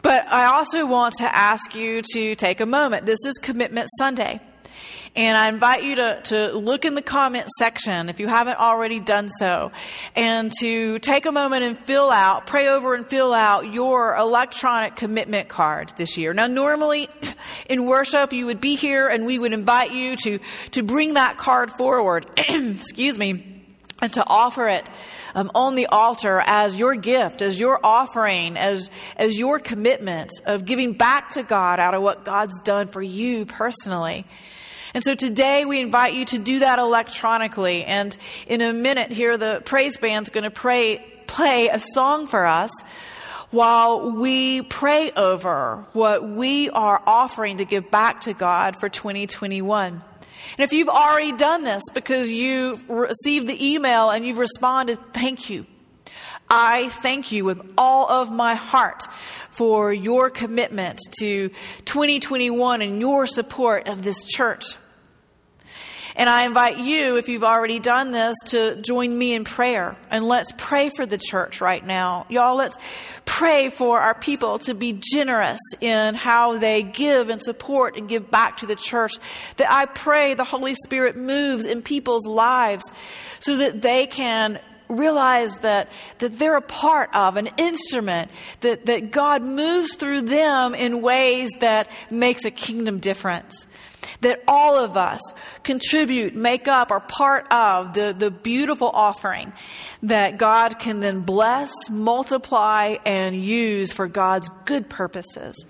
But 0.01 0.27
I 0.27 0.45
also 0.45 0.85
want 0.85 1.15
to 1.15 1.35
ask 1.35 1.75
you 1.75 2.01
to 2.13 2.35
take 2.35 2.59
a 2.59 2.65
moment. 2.65 3.05
This 3.05 3.19
is 3.25 3.39
Commitment 3.41 3.87
Sunday. 3.97 4.39
And 5.15 5.37
I 5.37 5.47
invite 5.47 5.83
you 5.83 5.95
to, 5.95 6.19
to 6.25 6.57
look 6.57 6.83
in 6.83 6.93
the 6.93 7.01
comment 7.01 7.47
section 7.57 8.09
if 8.09 8.19
you 8.19 8.27
haven't 8.27 8.59
already 8.59 8.99
done 8.99 9.29
so, 9.29 9.71
and 10.13 10.51
to 10.59 10.99
take 10.99 11.25
a 11.25 11.31
moment 11.31 11.63
and 11.63 11.79
fill 11.79 12.11
out, 12.11 12.45
pray 12.45 12.67
over 12.67 12.93
and 12.93 13.07
fill 13.07 13.33
out 13.33 13.73
your 13.73 14.15
electronic 14.17 14.97
commitment 14.97 15.47
card 15.47 15.93
this 15.95 16.17
year. 16.17 16.33
Now, 16.33 16.47
normally 16.47 17.09
in 17.69 17.85
worship, 17.85 18.33
you 18.33 18.47
would 18.47 18.59
be 18.59 18.75
here 18.75 19.07
and 19.07 19.25
we 19.25 19.39
would 19.39 19.53
invite 19.53 19.93
you 19.93 20.17
to, 20.17 20.39
to 20.71 20.83
bring 20.83 21.13
that 21.13 21.37
card 21.37 21.71
forward, 21.71 22.25
excuse 22.37 23.17
me, 23.17 23.63
and 24.01 24.11
to 24.13 24.23
offer 24.27 24.67
it 24.67 24.89
um, 25.33 25.49
on 25.55 25.75
the 25.75 25.85
altar 25.87 26.41
as 26.45 26.77
your 26.77 26.95
gift, 26.95 27.41
as 27.41 27.57
your 27.57 27.79
offering, 27.81 28.57
as, 28.57 28.91
as 29.15 29.39
your 29.39 29.59
commitment 29.59 30.31
of 30.45 30.65
giving 30.65 30.91
back 30.91 31.31
to 31.31 31.43
God 31.43 31.79
out 31.79 31.93
of 31.93 32.01
what 32.01 32.25
God's 32.25 32.59
done 32.61 32.87
for 32.87 33.01
you 33.01 33.45
personally. 33.45 34.25
And 34.95 35.03
so 35.03 35.13
today 35.13 35.65
we 35.65 35.81
invite 35.81 36.13
you 36.13 36.23
to 36.23 36.37
do 36.37 36.59
that 36.59 36.79
electronically. 36.79 37.83
And 37.83 38.15
in 38.47 38.61
a 38.61 38.71
minute 38.71 39.11
here, 39.11 39.37
the 39.37 39.61
praise 39.65 39.97
band's 39.97 40.29
going 40.29 40.45
to 40.45 40.49
pray, 40.49 41.05
play 41.27 41.67
a 41.67 41.81
song 41.81 42.27
for 42.27 42.45
us 42.45 42.71
while 43.51 44.11
we 44.11 44.61
pray 44.61 45.11
over 45.11 45.85
what 45.91 46.25
we 46.25 46.69
are 46.69 47.03
offering 47.05 47.57
to 47.57 47.65
give 47.65 47.91
back 47.91 48.21
to 48.21 48.33
God 48.33 48.77
for 48.79 48.87
2021. 48.87 49.91
And 49.95 50.01
if 50.63 50.71
you've 50.71 50.87
already 50.87 51.33
done 51.33 51.65
this 51.65 51.83
because 51.93 52.31
you've 52.31 52.89
received 52.89 53.47
the 53.47 53.73
email 53.73 54.11
and 54.11 54.25
you've 54.25 54.37
responded, 54.37 54.97
thank 55.13 55.49
you. 55.49 55.65
I 56.49 56.87
thank 56.87 57.33
you 57.33 57.43
with 57.43 57.59
all 57.77 58.09
of 58.09 58.31
my 58.31 58.55
heart 58.55 59.03
for 59.49 59.91
your 59.91 60.29
commitment 60.29 61.01
to 61.19 61.49
2021 61.83 62.81
and 62.81 63.01
your 63.01 63.25
support 63.25 63.89
of 63.89 64.01
this 64.01 64.23
church. 64.23 64.77
And 66.17 66.29
I 66.29 66.45
invite 66.45 66.77
you, 66.77 67.17
if 67.17 67.27
you've 67.27 67.43
already 67.43 67.79
done 67.79 68.11
this, 68.11 68.37
to 68.47 68.77
join 68.81 69.17
me 69.17 69.33
in 69.33 69.43
prayer. 69.43 69.97
And 70.09 70.25
let's 70.25 70.53
pray 70.57 70.89
for 70.89 71.05
the 71.05 71.17
church 71.17 71.59
right 71.59 71.85
now. 71.85 72.25
Y'all, 72.29 72.55
let's 72.55 72.77
pray 73.25 73.69
for 73.69 73.99
our 73.99 74.13
people 74.13 74.59
to 74.59 74.73
be 74.73 74.93
generous 74.93 75.59
in 75.81 76.15
how 76.15 76.57
they 76.57 76.83
give 76.83 77.29
and 77.29 77.41
support 77.41 77.97
and 77.97 78.07
give 78.07 78.31
back 78.31 78.57
to 78.57 78.65
the 78.65 78.75
church. 78.75 79.13
That 79.57 79.69
I 79.69 79.87
pray 79.87 80.35
the 80.35 80.45
Holy 80.45 80.73
Spirit 80.73 81.17
moves 81.17 81.65
in 81.65 81.81
people's 81.81 82.25
lives 82.25 82.83
so 83.41 83.57
that 83.57 83.81
they 83.81 84.07
can 84.07 84.59
realize 84.87 85.57
that, 85.57 85.89
that 86.19 86.39
they're 86.39 86.55
a 86.55 86.61
part 86.61 87.09
of 87.13 87.35
an 87.35 87.49
instrument, 87.57 88.31
that, 88.61 88.85
that 88.85 89.11
God 89.11 89.43
moves 89.43 89.95
through 89.95 90.21
them 90.21 90.75
in 90.75 91.01
ways 91.01 91.51
that 91.59 91.89
makes 92.09 92.45
a 92.45 92.51
kingdom 92.51 92.99
difference 92.99 93.67
that 94.21 94.43
all 94.47 94.77
of 94.77 94.97
us 94.97 95.21
contribute, 95.63 96.35
make 96.35 96.67
up, 96.67 96.91
are 96.91 96.99
part 96.99 97.51
of 97.51 97.93
the, 97.93 98.15
the 98.17 98.31
beautiful 98.31 98.89
offering 98.89 99.53
that 100.03 100.37
God 100.37 100.79
can 100.79 100.99
then 100.99 101.21
bless, 101.21 101.71
multiply, 101.89 102.97
and 103.05 103.35
use 103.35 103.91
for 103.91 104.07
God's 104.07 104.49
good 104.65 104.89
purposes. 104.89 105.65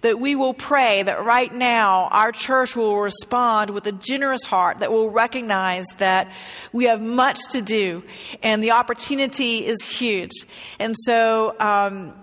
That 0.00 0.18
we 0.18 0.36
will 0.36 0.54
pray 0.54 1.02
that 1.02 1.24
right 1.24 1.52
now 1.52 2.08
our 2.10 2.32
church 2.32 2.76
will 2.76 2.98
respond 2.98 3.70
with 3.70 3.86
a 3.86 3.92
generous 3.92 4.42
heart 4.42 4.78
that 4.78 4.92
will 4.92 5.10
recognize 5.10 5.86
that 5.98 6.32
we 6.72 6.84
have 6.86 7.00
much 7.00 7.38
to 7.50 7.62
do 7.62 8.02
and 8.42 8.62
the 8.62 8.72
opportunity 8.72 9.64
is 9.66 9.82
huge. 9.82 10.32
And 10.78 10.94
so, 10.96 11.54
um, 11.58 12.14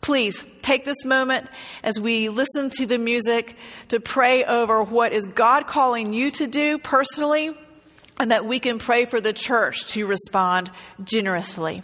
please 0.00 0.44
take 0.62 0.84
this 0.84 1.04
moment 1.04 1.48
as 1.82 2.00
we 2.00 2.28
listen 2.28 2.70
to 2.78 2.86
the 2.86 2.98
music 2.98 3.56
to 3.88 4.00
pray 4.00 4.44
over 4.44 4.82
what 4.82 5.12
is 5.12 5.26
God 5.26 5.66
calling 5.66 6.12
you 6.12 6.30
to 6.32 6.46
do 6.46 6.78
personally, 6.78 7.50
and 8.18 8.30
that 8.30 8.44
we 8.44 8.60
can 8.60 8.78
pray 8.78 9.04
for 9.04 9.20
the 9.20 9.32
church 9.32 9.86
to 9.88 10.06
respond 10.06 10.70
generously. 11.02 11.82